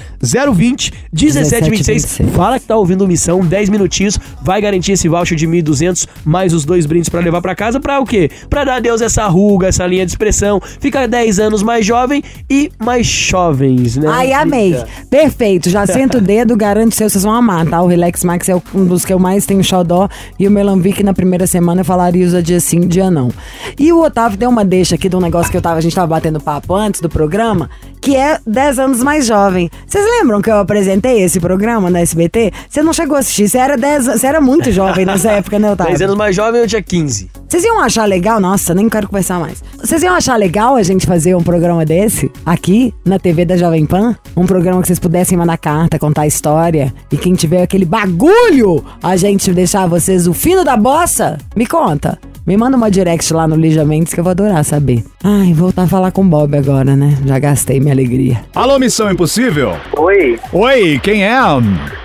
020 0.54 0.92
1726. 1.12 2.20
Fala 2.32 2.58
que 2.58 2.66
tá 2.66 2.76
ouvindo 2.76 3.06
missão, 3.06 3.40
10 3.40 3.68
minutinhos, 3.68 4.18
vai 4.42 4.60
garantir 4.60 4.92
esse 4.92 5.08
voucher 5.08 5.36
de 5.36 5.46
1.200 5.46 6.08
mais 6.24 6.54
os 6.54 6.64
dois 6.64 6.86
brindes 6.86 7.08
pra 7.08 7.20
levar 7.20 7.42
pra 7.42 7.54
casa 7.54 7.78
pra 7.78 8.00
o 8.00 8.06
quê? 8.06 8.30
Pra 8.48 8.64
dar 8.64 8.76
adeus 8.76 9.02
essa 9.02 9.26
ruga, 9.26 9.68
essa 9.68 9.86
linha 9.86 10.06
de 10.06 10.12
expressão, 10.12 10.60
ficar 10.80 11.06
10 11.06 11.38
anos 11.38 11.62
mais 11.62 11.84
jovem 11.84 12.22
e 12.48 12.70
mais 12.82 13.06
jovens, 13.06 13.96
né? 13.96 14.08
Ai, 14.08 14.32
amei. 14.32 14.74
Perfeito. 15.10 15.68
Já 15.68 15.84
senta 15.86 16.18
o 16.18 16.20
dedo, 16.20 16.56
garanto 16.56 16.94
seu, 16.94 17.10
vocês 17.10 17.24
vão 17.24 17.34
amar, 17.34 17.66
tá? 17.66 17.82
O 17.82 17.86
Relax 17.86 18.24
Max 18.24 18.48
é 18.48 18.54
um 18.74 18.84
dos 18.84 19.04
que 19.04 19.12
eu 19.12 19.18
mais 19.18 19.44
tenho 19.44 19.62
xodó. 19.62 20.08
E 20.38 20.48
o 20.48 20.50
Melanvic 20.50 21.02
na 21.02 21.12
primeira 21.12 21.46
semana 21.46 21.82
eu 21.82 21.84
falaria 21.84 22.21
usa 22.24 22.42
dia 22.42 22.60
sim, 22.60 22.80
dia 22.80 23.10
não. 23.10 23.30
E 23.78 23.92
o 23.92 24.02
Otávio 24.02 24.38
deu 24.38 24.48
uma 24.48 24.64
deixa 24.64 24.94
aqui 24.94 25.08
de 25.08 25.16
um 25.16 25.20
negócio 25.20 25.50
que 25.50 25.56
eu 25.56 25.62
tava, 25.62 25.78
a 25.78 25.80
gente 25.80 25.94
tava 25.94 26.06
batendo 26.06 26.40
papo 26.40 26.74
antes 26.74 27.00
do 27.00 27.08
programa, 27.08 27.70
que 28.00 28.16
é 28.16 28.38
10 28.46 28.78
anos 28.78 29.02
mais 29.02 29.26
jovem. 29.26 29.70
Vocês 29.86 30.04
lembram 30.04 30.42
que 30.42 30.50
eu 30.50 30.56
apresentei 30.58 31.22
esse 31.22 31.38
programa 31.38 31.88
na 31.88 32.00
SBT? 32.00 32.52
Você 32.68 32.82
não 32.82 32.92
chegou 32.92 33.16
a 33.16 33.20
assistir, 33.20 33.48
você 33.48 33.58
era 33.58 33.76
10 33.76 34.06
você 34.06 34.26
era 34.26 34.40
muito 34.40 34.70
jovem 34.72 35.06
nessa 35.06 35.30
época, 35.32 35.58
né, 35.58 35.70
Otávio? 35.70 35.92
10 35.92 36.02
anos 36.02 36.16
mais 36.16 36.34
jovem, 36.34 36.60
eu 36.60 36.66
tinha 36.66 36.82
15. 36.82 37.30
Vocês 37.48 37.64
iam 37.64 37.80
achar 37.80 38.06
legal? 38.06 38.40
Nossa, 38.40 38.74
nem 38.74 38.88
quero 38.88 39.06
conversar 39.06 39.38
mais. 39.38 39.62
Vocês 39.78 40.02
iam 40.02 40.14
achar 40.14 40.36
legal 40.36 40.74
a 40.74 40.82
gente 40.82 41.06
fazer 41.06 41.34
um 41.34 41.42
programa 41.42 41.84
desse 41.84 42.30
aqui 42.46 42.94
na 43.04 43.18
TV 43.18 43.44
da 43.44 43.56
Jovem 43.56 43.84
Pan? 43.84 44.16
Um 44.36 44.46
programa 44.46 44.80
que 44.80 44.86
vocês 44.86 44.98
pudessem 44.98 45.36
mandar 45.36 45.58
carta, 45.58 45.98
contar 45.98 46.26
história 46.26 46.92
e 47.10 47.16
quem 47.16 47.34
tiver 47.34 47.62
aquele 47.62 47.84
bagulho, 47.84 48.82
a 49.02 49.16
gente 49.16 49.52
deixar 49.52 49.86
vocês 49.86 50.26
o 50.26 50.32
fino 50.32 50.64
da 50.64 50.76
bossa? 50.76 51.38
Me 51.54 51.66
conta. 51.66 52.11
Me 52.44 52.56
manda 52.56 52.76
uma 52.76 52.90
direct 52.90 53.32
lá 53.32 53.46
no 53.46 53.54
Lígia 53.54 53.84
Mendes 53.84 54.12
que 54.12 54.18
eu 54.18 54.24
vou 54.24 54.32
adorar 54.32 54.64
saber. 54.64 55.04
Ai, 55.22 55.52
voltar 55.52 55.82
a 55.82 55.86
falar 55.86 56.10
com 56.10 56.22
o 56.22 56.24
Bob 56.24 56.56
agora, 56.56 56.96
né? 56.96 57.16
Já 57.24 57.38
gastei 57.38 57.78
minha 57.78 57.94
alegria. 57.94 58.40
Alô, 58.54 58.78
Missão 58.80 59.10
Impossível? 59.10 59.76
Oi, 59.96 60.38
Oi, 60.52 61.00
quem 61.02 61.24
é? 61.24 61.38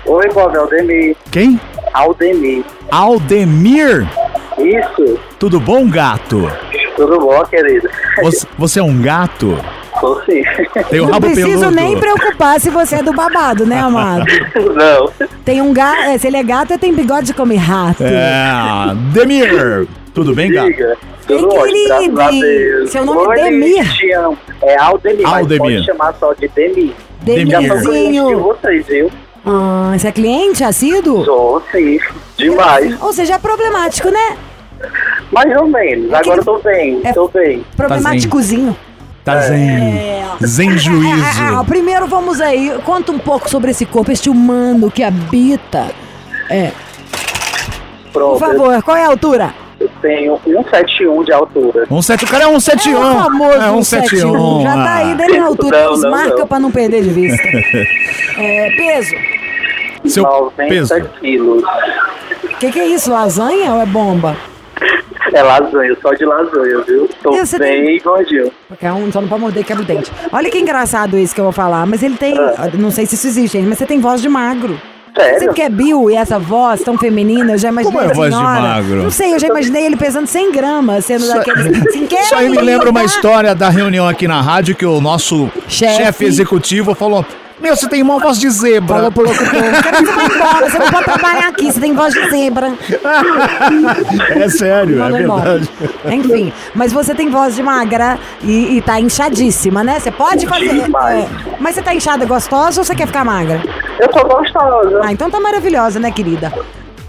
oi, 0.06 0.28
Bob, 0.32 0.56
Aldemir. 0.56 1.16
Quem? 1.32 1.60
Aldemir. 1.92 2.62
Aldemir? 2.90 4.06
Isso, 4.58 5.18
Tudo 5.40 5.58
bom, 5.58 5.88
gato? 5.88 6.50
tudo 6.96 7.18
bom, 7.20 7.44
querido? 7.44 7.88
Você, 8.22 8.46
você 8.56 8.80
é 8.80 8.82
um 8.82 9.00
gato? 9.00 9.56
Tô 10.00 10.20
sim. 10.22 10.42
Tem 10.90 11.00
o 11.00 11.04
Não 11.06 11.12
rabo 11.12 11.26
preciso 11.26 11.58
peludo. 11.60 11.70
nem 11.76 11.96
preocupar 11.98 12.60
se 12.60 12.70
você 12.70 12.96
é 12.96 13.02
do 13.02 13.12
babado, 13.12 13.64
né, 13.66 13.80
amado? 13.80 14.24
Não, 14.74 15.28
Tem 15.44 15.60
um 15.62 15.72
gato, 15.72 16.18
se 16.18 16.26
ele 16.28 16.36
é 16.36 16.42
gato, 16.42 16.76
tem 16.78 16.92
bigode 16.94 17.26
de 17.28 17.34
comer 17.34 17.56
rato. 17.56 18.02
É, 18.04 18.94
Demir. 19.12 19.86
Tudo 20.18 20.34
bem, 20.34 20.50
gato? 20.50 20.66
diga. 20.66 20.96
Tudo 21.26 21.48
Ei, 21.52 21.58
ótimo, 21.90 22.20
a 22.20 22.28
querido. 22.28 22.46
Deus. 22.46 22.90
Seu 22.90 23.04
nome 23.04 23.20
é 23.22 23.28
Oi, 23.28 23.36
Demir. 23.50 23.94
te 23.96 24.12
amo. 24.12 24.38
É 24.62 24.76
Aldemir, 24.76 25.26
Aldemir. 25.28 25.60
mas 25.60 25.72
pode 25.74 25.86
chamar 25.86 26.14
só 26.18 26.32
de 26.32 26.48
Demir. 26.48 26.92
Demir. 27.22 27.46
Já 27.50 27.60
sou 27.60 27.68
cliente 27.68 27.82
de 27.82 28.12
Demirzinho. 28.12 28.40
vocês, 28.40 28.86
viu? 28.86 29.10
Ah, 29.46 29.92
você 29.96 30.08
é 30.08 30.12
cliente 30.12 30.64
assíduo? 30.64 31.24
Sou, 31.24 31.62
sim. 31.70 31.98
Demais. 32.36 33.00
Ou 33.02 33.12
seja, 33.12 33.34
é 33.34 33.38
problemático, 33.38 34.10
né? 34.10 34.36
Mais 35.30 35.56
ou 35.56 35.68
menos. 35.68 36.06
É 36.06 36.08
que 36.08 36.14
Agora 36.16 36.40
eu 36.40 36.44
tô 36.44 36.58
bem, 36.58 37.00
é- 37.04 37.12
tô 37.12 37.28
bem. 37.28 37.64
Problemáticozinho. 37.76 38.76
Tá 39.24 39.40
zen. 39.40 39.60
Zen 40.44 40.70
Ah, 40.70 40.72
ah, 40.72 40.76
juízo. 40.78 41.64
primeiro 41.66 42.06
vamos 42.06 42.40
aí, 42.40 42.72
conta 42.84 43.12
um 43.12 43.18
pouco 43.18 43.48
sobre 43.48 43.70
esse 43.70 43.84
corpo, 43.84 44.10
este 44.10 44.30
humano 44.30 44.90
que 44.90 45.02
habita. 45.02 45.86
É, 46.48 46.72
por 48.12 48.12
Pronto, 48.12 48.38
favor, 48.38 48.82
qual 48.82 48.96
é 48.96 49.04
a 49.04 49.08
altura? 49.08 49.52
Eu 50.02 50.38
tenho 50.44 50.62
171 50.64 51.24
de 51.24 51.32
altura. 51.32 51.86
Um 51.90 52.02
sete, 52.02 52.24
o 52.24 52.28
cara 52.28 52.44
é 52.44 52.46
um 52.48 52.56
É 52.56 52.60
71. 52.60 52.98
o 53.00 53.22
famoso 53.24 53.52
É 53.58 53.70
um 53.70 53.82
171. 53.82 54.62
Já 54.62 54.72
tá 54.74 54.94
aí 54.94 55.14
dele 55.14 55.38
na 55.38 55.46
altura, 55.46 55.82
Não, 55.84 55.90
nos 55.90 56.02
não, 56.02 56.10
marca 56.10 56.36
não. 56.36 56.46
pra 56.46 56.58
não 56.58 56.70
perder 56.70 57.02
de 57.02 57.10
vista. 57.10 57.42
É, 58.40 58.70
peso. 58.76 59.14
Seu 60.04 60.22
90 60.22 60.68
peso. 60.68 60.94
quilos. 61.20 61.64
O 61.64 62.56
que, 62.60 62.70
que 62.70 62.78
é 62.78 62.86
isso? 62.86 63.10
Lasanha 63.10 63.72
ou 63.74 63.82
é 63.82 63.86
bomba? 63.86 64.36
É 65.32 65.42
lasanha, 65.42 65.96
só 66.00 66.12
de 66.14 66.24
lasanha, 66.24 66.78
viu? 66.86 67.08
Tô 67.20 67.34
E 67.34 67.44
você 67.44 67.58
bem 67.58 67.98
gordinho. 68.00 68.52
Qualquer 68.68 68.92
um 68.92 69.10
só 69.10 69.20
não 69.20 69.28
pode 69.28 69.40
morder 69.40 69.64
quebra 69.64 69.82
o 69.82 69.86
dente. 69.86 70.10
Olha 70.32 70.48
que 70.48 70.58
engraçado 70.58 71.18
isso 71.18 71.34
que 71.34 71.40
eu 71.40 71.44
vou 71.44 71.52
falar, 71.52 71.84
mas 71.84 72.00
ele 72.02 72.16
tem. 72.16 72.38
Ah. 72.38 72.70
Não 72.74 72.92
sei 72.92 73.06
se 73.06 73.16
isso 73.16 73.26
existe, 73.26 73.58
gente, 73.58 73.68
mas 73.68 73.78
você 73.78 73.86
tem 73.86 73.98
voz 74.00 74.22
de 74.22 74.28
magro. 74.28 74.80
Sério? 75.18 75.38
Você 75.40 75.48
que 75.52 75.62
é 75.62 75.68
Bill 75.68 76.10
e 76.10 76.14
essa 76.14 76.38
voz 76.38 76.82
tão 76.82 76.96
feminina, 76.96 77.52
eu 77.52 77.58
já 77.58 77.68
imaginei. 77.68 77.92
Como 77.92 78.08
é 78.08 78.10
a 78.10 78.14
voz 78.14 78.34
de 78.34 78.40
magro? 78.40 79.02
Não 79.02 79.10
sei, 79.10 79.34
eu 79.34 79.38
já 79.38 79.48
imaginei 79.48 79.84
ele 79.86 79.96
pesando 79.96 80.26
100 80.26 80.52
gramas, 80.52 81.04
sendo 81.04 81.26
daqueles. 81.26 81.66
Assim, 81.88 82.06
Isso 82.10 82.34
aí 82.34 82.48
me 82.48 82.60
lembra 82.60 82.90
uma 82.90 83.02
história 83.04 83.54
da 83.54 83.68
reunião 83.68 84.06
aqui 84.08 84.28
na 84.28 84.40
rádio 84.40 84.74
que 84.76 84.86
o 84.86 85.00
nosso 85.00 85.50
Chefe. 85.66 85.96
chefe 85.96 86.24
executivo 86.24 86.94
falou: 86.94 87.24
Meu, 87.60 87.74
você 87.76 87.88
tem 87.88 88.02
uma 88.02 88.18
voz 88.18 88.38
de 88.38 88.48
zebra. 88.50 88.96
Falou 88.96 89.10
pro 89.12 89.24
locutor, 89.24 89.46
você 89.50 90.34
embora, 90.36 90.70
você 90.70 90.78
não 90.78 90.90
pode 90.90 91.04
trabalhar 91.04 91.48
aqui, 91.48 91.72
você 91.72 91.80
tem 91.80 91.92
voz 91.94 92.14
de 92.14 92.30
zebra. 92.30 92.72
É 94.36 94.48
sério, 94.48 94.94
é 94.96 94.98
Manda 94.98 95.20
embora. 95.20 95.58
verdade. 95.58 95.70
Enfim, 96.16 96.52
mas 96.74 96.92
você 96.92 97.14
tem 97.14 97.28
voz 97.30 97.56
de 97.56 97.62
magra 97.62 98.18
e, 98.42 98.76
e 98.76 98.80
tá 98.82 99.00
inchadíssima, 99.00 99.82
né? 99.82 99.98
Você 99.98 100.10
pode 100.10 100.46
fazer. 100.46 100.82
É, 100.82 101.28
mas 101.58 101.74
você 101.74 101.82
tá 101.82 101.94
inchada 101.94 102.24
e 102.24 102.26
gostosa 102.26 102.80
ou 102.80 102.84
você 102.84 102.94
quer 102.94 103.06
ficar 103.06 103.24
magra? 103.24 103.60
Eu 103.98 104.08
tô 104.08 104.24
gostosa. 104.26 105.00
Ah, 105.02 105.12
então 105.12 105.30
tá 105.30 105.40
maravilhosa, 105.40 105.98
né, 105.98 106.10
querida? 106.10 106.52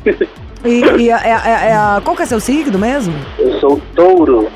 E, 0.65 0.81
e 1.03 1.09
a- 1.09 1.21
é- 1.23 1.29
é- 1.29 1.69
é 1.69 1.73
a- 1.73 2.01
qual 2.03 2.17
que 2.17 2.21
é 2.23 2.25
seu 2.25 2.37
signo 2.41 2.77
mesmo? 2.77 3.13
Eu 3.37 3.57
sou 3.61 3.81
touro. 3.95 4.49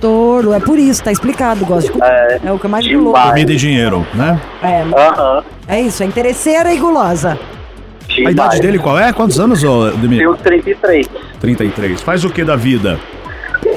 Touro, 0.00 0.52
é 0.52 0.60
por 0.60 0.78
isso, 0.78 1.02
tá 1.02 1.10
explicado, 1.10 1.64
gosto 1.64 1.86
de 1.86 1.92
comida. 1.92 2.06
É, 2.08 2.40
É, 2.44 2.52
o 2.52 2.58
que 2.58 2.66
eu 2.66 2.70
mais 2.70 2.84
demais. 2.84 3.04
guloso. 3.04 3.28
Comida 3.28 3.52
e 3.52 3.56
dinheiro, 3.56 4.06
né? 4.14 4.40
É, 4.62 4.82
Aham. 4.82 5.42
é 5.66 5.80
isso, 5.80 6.02
é 6.02 6.06
interesseira 6.06 6.72
e 6.72 6.78
gulosa. 6.78 7.38
A 8.10 8.12
demais. 8.14 8.32
idade 8.34 8.60
dele 8.60 8.78
qual 8.78 8.98
é? 8.98 9.12
Quantos 9.12 9.38
anos, 9.40 9.62
ô, 9.64 9.90
Demir? 9.90 10.18
Tenho 10.18 10.36
33. 10.36 11.06
33. 11.40 12.00
Faz 12.00 12.24
o 12.24 12.30
que 12.30 12.44
da 12.44 12.56
vida? 12.56 12.98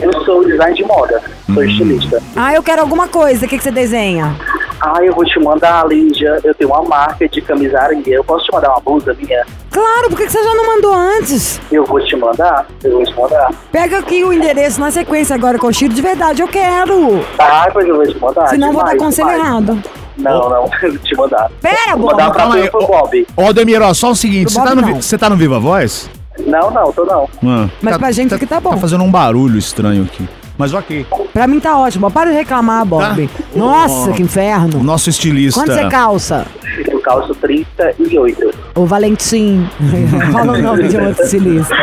Eu 0.01 0.13
sou 0.23 0.45
design 0.45 0.75
de 0.75 0.83
moda. 0.85 1.21
Hum. 1.49 1.53
Sou 1.55 1.63
estilista. 1.63 2.21
Ah, 2.35 2.53
eu 2.53 2.61
quero 2.63 2.81
alguma 2.81 3.07
coisa, 3.07 3.45
o 3.45 3.49
que, 3.49 3.57
que 3.57 3.63
você 3.63 3.71
desenha? 3.71 4.35
Ah, 4.81 4.97
eu 5.03 5.13
vou 5.13 5.23
te 5.23 5.39
mandar, 5.39 5.85
Lídia. 5.87 6.39
Eu 6.43 6.53
tenho 6.55 6.71
uma 6.71 6.81
marca 6.83 7.27
de 7.29 7.39
camisa 7.41 7.79
aranha. 7.79 8.03
Eu 8.07 8.23
posso 8.23 8.45
te 8.45 8.51
mandar 8.53 8.69
uma 8.71 8.79
blusa 8.81 9.13
minha? 9.13 9.45
Claro, 9.69 10.09
por 10.09 10.17
que, 10.17 10.27
você 10.29 10.43
já 10.43 10.55
não 10.55 10.65
mandou 10.65 10.93
antes? 10.93 11.61
Eu 11.71 11.85
vou 11.85 11.99
te 12.03 12.15
mandar. 12.15 12.65
Eu 12.83 12.91
vou 12.93 13.03
te 13.03 13.15
mandar. 13.15 13.51
Pega 13.71 13.99
aqui 13.99 14.23
o 14.23 14.33
endereço 14.33 14.79
na 14.79 14.89
sequência 14.89 15.35
agora 15.35 15.59
com 15.59 15.67
o 15.67 15.73
Chiro 15.73 15.93
de 15.93 16.01
verdade, 16.01 16.41
eu 16.41 16.47
quero. 16.47 17.23
Ah, 17.37 17.69
pois 17.71 17.87
eu 17.87 17.95
vou 17.95 18.05
te 18.07 18.17
mandar. 18.19 18.47
Senão 18.47 18.67
eu 18.69 18.73
vou 18.73 18.83
dar 18.83 18.91
Demais, 18.93 19.03
conselho 19.15 19.29
demais. 19.29 19.47
errado. 19.47 19.83
Não, 20.17 20.49
não. 20.49 20.69
Eu 20.83 20.89
vou 20.91 20.99
te 20.99 21.15
mandar. 21.15 21.49
Pera, 21.61 21.95
Vou 21.95 22.11
mandar 22.11 22.25
Bob. 22.31 22.51
pra 22.51 22.59
e 22.59 22.69
pro 22.69 22.85
Bob. 22.85 23.27
Ô, 23.37 23.53
Demir, 23.53 23.81
ó, 23.81 23.91
só 23.93 24.11
o 24.11 24.15
seguinte: 24.15 24.51
você 24.51 24.59
tá, 24.59 24.65
Bob, 24.75 24.81
no. 24.81 24.87
Vi- 24.87 25.01
você 25.01 25.17
tá 25.17 25.29
no 25.29 25.35
Viva 25.37 25.57
Voz? 25.59 26.09
Não, 26.45 26.69
não, 26.69 26.91
tô 26.91 27.05
não. 27.05 27.27
Ah, 27.43 27.69
Mas 27.81 27.97
pra 27.97 28.11
gente 28.11 28.33
aqui 28.33 28.45
tá 28.45 28.59
bom. 28.59 28.71
Tá 28.71 28.77
fazendo 28.77 29.03
um 29.03 29.09
barulho 29.09 29.57
estranho 29.57 30.03
aqui. 30.03 30.27
Mas 30.61 30.75
ok. 30.75 31.07
Pra 31.33 31.47
mim 31.47 31.59
tá 31.59 31.75
ótimo. 31.75 32.11
Para 32.11 32.29
de 32.29 32.37
reclamar, 32.37 32.85
Bob. 32.85 33.27
Tá. 33.27 33.43
Nossa, 33.55 34.11
Ó, 34.11 34.13
que 34.13 34.21
O 34.21 34.25
inferno. 34.25 34.83
nosso 34.83 35.09
estilista. 35.09 35.59
Quanto 35.59 35.73
você 35.73 35.87
calça? 35.89 36.45
Eu 36.87 36.99
calço 36.99 37.33
38. 37.33 38.51
O 38.75 38.85
Valentim. 38.85 39.67
Fala 40.31 40.53
o 40.53 40.61
nome 40.61 40.87
de 40.87 40.97
um 40.97 41.07
outro 41.07 41.23
estilista. 41.23 41.75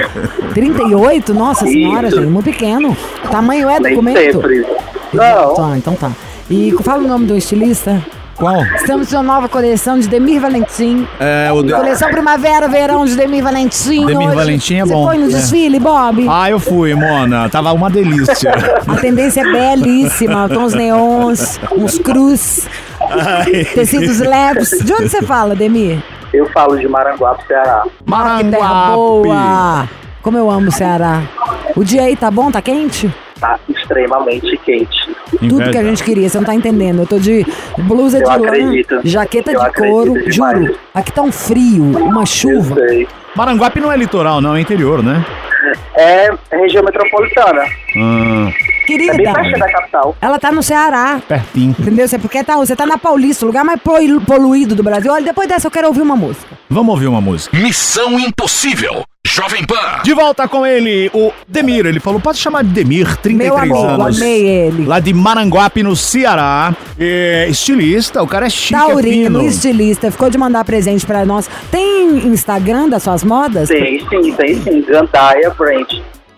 38? 0.54 1.34
Nossa 1.34 1.66
senhora, 1.66 2.06
Isso. 2.06 2.20
gente, 2.20 2.30
muito 2.30 2.44
pequeno. 2.44 2.96
Tamanho 3.32 3.68
é 3.68 3.80
Nem 3.80 3.94
documento? 3.94 4.40
sempre. 4.40 4.64
Não. 5.12 5.54
Tá, 5.54 5.76
então 5.76 5.94
tá. 5.96 6.12
E 6.48 6.72
fala 6.84 7.02
o 7.02 7.08
nome 7.08 7.26
do 7.26 7.36
estilista. 7.36 8.00
Qual? 8.38 8.64
Estamos 8.76 9.10
com 9.10 9.16
uma 9.16 9.22
nova 9.24 9.48
coleção 9.48 9.98
de 9.98 10.06
Demir 10.06 10.40
Valentim. 10.40 11.08
É, 11.18 11.50
o. 11.50 11.60
De... 11.60 11.72
Coleção 11.72 12.08
Primavera, 12.08 12.68
Verão 12.68 13.04
de 13.04 13.16
Demir 13.16 13.42
Valentim. 13.42 14.06
Demir 14.06 14.28
Hoje 14.28 14.36
Valentim 14.36 14.76
é 14.76 14.86
Você 14.86 14.92
bom, 14.92 15.06
foi 15.06 15.18
no 15.18 15.24
é. 15.24 15.28
desfile, 15.28 15.80
Bob? 15.80 16.24
Ah, 16.30 16.48
eu 16.48 16.60
fui, 16.60 16.94
Mona. 16.94 17.48
Tava 17.48 17.72
uma 17.72 17.90
delícia. 17.90 18.52
A 18.86 18.94
tendência 18.94 19.40
é 19.40 19.44
belíssima. 19.44 20.48
Tons 20.48 20.72
neons, 20.72 21.58
uns 21.76 21.98
cruz, 21.98 22.68
Ai. 23.00 23.64
tecidos 23.74 24.20
leves. 24.20 24.70
De 24.84 24.92
onde 24.92 25.08
você 25.08 25.20
fala, 25.20 25.56
Demir? 25.56 26.00
Eu 26.32 26.46
falo 26.50 26.78
de 26.78 26.86
Maranguape, 26.86 27.44
Ceará. 27.44 27.82
Ah, 28.12 28.38
que 28.38 28.50
terra 28.50 28.68
Maranguape. 28.68 28.94
boa! 28.94 29.88
Como 30.22 30.38
eu 30.38 30.48
amo 30.48 30.68
o 30.68 30.72
Ceará. 30.72 31.22
O 31.74 31.82
dia 31.82 32.02
aí 32.02 32.14
tá 32.14 32.30
bom? 32.30 32.52
Tá 32.52 32.62
quente? 32.62 33.12
Tá 33.40 33.58
extremamente 33.68 34.56
quente. 34.64 35.14
Tudo 35.38 35.70
que 35.70 35.78
a 35.78 35.84
gente 35.84 36.02
queria, 36.02 36.28
você 36.28 36.38
não 36.38 36.44
tá 36.44 36.54
entendendo. 36.54 37.00
Eu 37.02 37.06
tô 37.06 37.18
de 37.18 37.46
blusa 37.78 38.18
Eu 38.18 38.24
de 38.24 38.28
lã, 38.28 38.34
acredito. 38.48 39.00
jaqueta 39.04 39.52
Eu 39.52 39.60
de 39.62 39.72
couro, 39.72 40.14
demais. 40.28 40.58
juro. 40.60 40.78
Aqui 40.94 41.12
tá 41.12 41.22
um 41.22 41.30
frio, 41.30 41.84
uma 41.98 42.26
chuva. 42.26 42.74
sei. 42.74 43.06
Maranguape 43.36 43.78
não 43.80 43.92
é 43.92 43.96
litoral, 43.96 44.40
não, 44.40 44.56
é 44.56 44.60
interior, 44.60 45.02
né? 45.04 45.24
É 45.94 46.28
região 46.50 46.82
metropolitana. 46.82 47.62
É 47.62 47.94
bem 47.94 48.54
Querida, 48.86 49.32
perto 49.32 49.58
da 49.58 49.70
capital. 49.70 50.16
ela 50.20 50.38
tá 50.38 50.50
no 50.50 50.62
Ceará. 50.62 51.20
pertinho. 51.28 51.76
Entendeu? 51.78 52.08
Você, 52.08 52.18
porque 52.18 52.42
tá, 52.42 52.56
você 52.56 52.74
tá 52.74 52.86
na 52.86 52.96
Paulista, 52.96 53.44
o 53.44 53.48
lugar 53.48 53.64
mais 53.64 53.80
polu- 53.80 54.20
poluído 54.22 54.74
do 54.74 54.82
Brasil. 54.82 55.12
Olha, 55.12 55.24
depois 55.24 55.46
dessa 55.48 55.66
eu 55.66 55.70
quero 55.70 55.88
ouvir 55.88 56.00
uma 56.00 56.16
música. 56.16 56.46
Vamos 56.70 56.94
ouvir 56.94 57.06
uma 57.06 57.20
música. 57.20 57.56
Missão 57.56 58.18
Impossível. 58.18 59.04
Jovem 59.38 59.64
Pan. 59.64 60.02
De 60.02 60.12
volta 60.14 60.48
com 60.48 60.66
ele, 60.66 61.08
o 61.14 61.32
Demir. 61.46 61.86
Ele 61.86 62.00
falou, 62.00 62.18
pode 62.18 62.38
chamar 62.38 62.64
de 62.64 62.70
Demir, 62.70 63.16
33 63.18 63.36
Meu 63.36 63.56
amigo, 63.56 64.02
anos. 64.02 64.16
amei 64.20 64.44
ele. 64.48 64.84
Lá 64.84 64.98
de 64.98 65.14
Maranguape, 65.14 65.80
no 65.84 65.94
Ceará. 65.94 66.74
É, 66.98 67.46
estilista, 67.48 68.20
o 68.20 68.26
cara 68.26 68.46
é 68.46 68.50
chique, 68.50 68.74
é 68.74 68.78
Taurino, 68.78 69.38
fino. 69.38 69.48
estilista, 69.48 70.10
ficou 70.10 70.28
de 70.28 70.36
mandar 70.36 70.64
presente 70.64 71.06
pra 71.06 71.24
nós. 71.24 71.48
Tem 71.70 72.26
Instagram 72.26 72.88
das 72.88 73.04
suas 73.04 73.22
modas? 73.22 73.68
Tem 73.68 74.00
sim, 74.08 74.32
tem 74.32 74.60
sim. 74.60 74.82
Gandaia 74.82 75.50
Brand. 75.50 75.86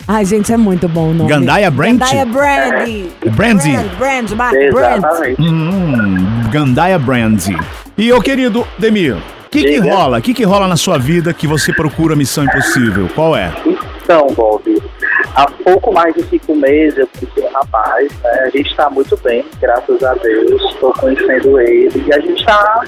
Ai, 0.06 0.24
gente, 0.26 0.52
é 0.52 0.56
muito 0.58 0.86
bom 0.86 1.10
o 1.10 1.14
nome. 1.14 1.30
Gandaia 1.30 1.70
Brand? 1.70 1.98
Gandaia 1.98 2.26
Brand. 2.26 2.88
Brandy. 3.34 3.70
Brand, 3.72 3.86
Brand, 3.98 4.30
Mark 4.32 4.52
Brand. 4.72 4.98
Exatamente. 4.98 5.40
Hum, 5.42 6.50
Gandaia 6.50 6.98
Brandy. 6.98 7.56
E, 7.96 8.12
ô 8.12 8.20
querido 8.20 8.66
Demir, 8.78 9.16
que, 9.50 9.62
que 9.64 9.80
Diga. 9.80 9.94
rola? 9.94 10.18
O 10.18 10.22
que, 10.22 10.32
que 10.32 10.44
rola 10.44 10.68
na 10.68 10.76
sua 10.76 10.98
vida 10.98 11.34
que 11.34 11.46
você 11.46 11.72
procura 11.72 12.14
Missão 12.14 12.44
Impossível? 12.44 13.08
Qual 13.14 13.36
é? 13.36 13.52
Então, 14.02 14.28
Bob, 14.28 14.82
há 15.34 15.46
pouco 15.64 15.92
mais 15.92 16.14
de 16.14 16.22
cinco 16.24 16.54
meses 16.54 16.98
eu 16.98 17.08
conheci 17.08 17.40
um 17.40 17.52
rapaz, 17.52 18.08
né? 18.22 18.30
A 18.46 18.50
gente 18.50 18.74
tá 18.76 18.88
muito 18.90 19.16
bem, 19.18 19.44
graças 19.60 20.02
a 20.02 20.14
Deus. 20.14 20.62
Estou 20.72 20.92
conhecendo 20.94 21.60
ele 21.60 22.04
e 22.06 22.12
a 22.12 22.20
gente 22.20 22.44
tá 22.44 22.84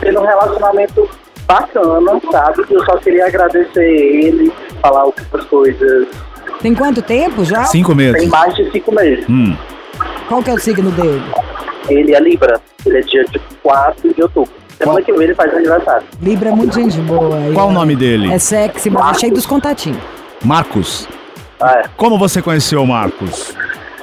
tendo 0.00 0.20
um 0.20 0.26
relacionamento 0.26 1.08
bacana, 1.46 2.20
sabe? 2.30 2.64
Eu 2.70 2.84
só 2.84 2.96
queria 2.98 3.26
agradecer 3.26 3.80
ele, 3.84 4.52
falar 4.80 5.00
algumas 5.02 5.44
coisas 5.46 6.08
Tem 6.60 6.74
quanto 6.74 7.02
tempo 7.02 7.44
já? 7.44 7.64
Cinco 7.64 7.94
Tem 7.94 8.12
meses. 8.12 8.28
mais 8.28 8.54
de 8.54 8.70
cinco 8.70 8.94
meses. 8.94 9.24
Hum. 9.28 9.56
Qual 10.28 10.42
que 10.42 10.50
é 10.50 10.54
o 10.54 10.58
signo 10.58 10.90
dele? 10.92 11.22
Ele 11.88 12.14
é 12.14 12.20
Libra. 12.20 12.60
Ele 12.86 12.98
é 12.98 13.00
dia 13.02 13.24
de 13.24 13.38
4 13.62 14.14
de 14.14 14.22
outubro. 14.22 14.59
Semana 14.80 15.02
que 15.02 15.12
vem 15.12 15.22
ele 15.24 15.34
faz 15.34 15.54
aniversário. 15.54 16.06
Libra 16.22 16.48
é 16.48 16.52
muito 16.52 16.74
gente 16.74 16.98
boa. 17.00 17.36
aí, 17.36 17.52
Qual 17.52 17.68
o 17.68 17.72
nome 17.72 17.94
dele? 17.94 18.32
É 18.32 18.38
sexy, 18.38 18.88
mas 18.88 19.16
é 19.16 19.20
cheio 19.20 19.34
dos 19.34 19.44
contatinhos. 19.44 20.00
Marcos. 20.42 21.06
É. 21.62 21.84
Como 21.96 22.18
você 22.18 22.40
conheceu 22.40 22.82
o 22.82 22.86
Marcos? 22.86 23.54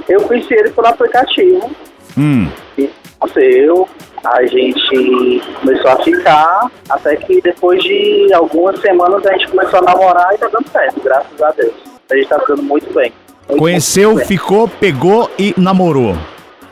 Eu 0.08 0.22
conheci 0.22 0.54
ele 0.54 0.70
por 0.70 0.86
aplicativo. 0.86 1.72
Hum. 2.16 2.48
E 2.78 2.90
nasceu, 3.20 3.90
a 4.24 4.46
gente 4.46 5.42
começou 5.62 5.92
a 5.92 5.98
ficar, 6.04 6.72
até 6.90 7.16
que 7.16 7.42
depois 7.42 7.84
de 7.84 8.32
algumas 8.34 8.80
semanas 8.80 9.26
a 9.26 9.34
gente 9.34 9.48
começou 9.48 9.80
a 9.80 9.82
namorar 9.82 10.30
e 10.34 10.38
tá 10.38 10.48
dando 10.48 10.70
certo, 10.70 11.02
graças 11.04 11.42
a 11.42 11.52
Deus. 11.52 11.74
A 12.12 12.16
gente 12.16 12.28
tá 12.28 12.40
dando 12.48 12.62
muito 12.64 12.94
bem. 12.94 13.12
Muito, 13.50 13.60
Conheceu, 13.60 14.10
muito 14.12 14.20
bem. 14.20 14.28
ficou, 14.38 14.68
pegou 14.68 15.32
e 15.40 15.54
namorou. 15.58 16.16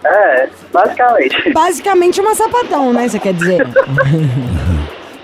É, 0.06 0.50
basicamente. 0.72 1.50
Basicamente 1.54 2.22
uma 2.22 2.36
sapatão, 2.36 2.94
né? 2.94 3.10
Você 3.10 3.18
quer 3.18 3.34
dizer? 3.34 3.68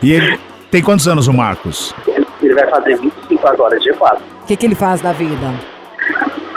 E 0.02 0.12
ele 0.12 0.40
tem 0.72 0.82
quantos 0.82 1.08
anos 1.08 1.28
o 1.28 1.34
Marcos? 1.34 1.94
Ele, 2.08 2.26
ele 2.42 2.54
vai 2.56 2.68
fazer 2.68 2.98
25 2.98 3.48
agora, 3.48 3.80
dia 3.80 3.94
4. 3.94 4.18
O 4.44 4.46
que, 4.48 4.56
que 4.56 4.66
ele 4.66 4.74
faz 4.76 5.00
da 5.02 5.12
vida? 5.12 5.54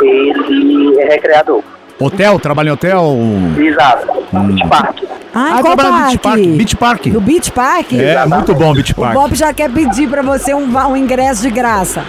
Ele 0.01 1.01
é 1.01 1.05
recreador. 1.05 1.63
Hotel? 2.01 2.41
Trabalha 2.41 2.71
em 2.71 2.73
hotel? 2.73 3.17
Exato. 3.59 4.07
Beach 4.33 4.69
Park. 4.69 5.03
Ah, 5.35 5.57
Ah, 5.57 5.63
qual 5.63 5.77
trabalha 5.77 6.13
no 6.13 6.19
parque? 6.19 6.47
Beach 6.47 6.47
Park. 6.49 6.57
Beach 6.57 6.77
Park. 6.77 7.07
No 7.07 7.21
Beach 7.21 7.51
Park? 7.53 7.93
É, 7.95 8.27
muito 8.27 8.55
bom 8.55 8.73
Beach 8.73 8.93
O 8.93 8.95
Park. 9.01 9.15
Bob 9.15 9.35
já 9.35 9.53
quer 9.53 9.71
pedir 9.71 10.09
pra 10.09 10.23
você 10.23 10.55
um, 10.55 10.77
um 10.89 10.97
ingresso 10.97 11.43
de 11.43 11.51
graça. 11.51 12.03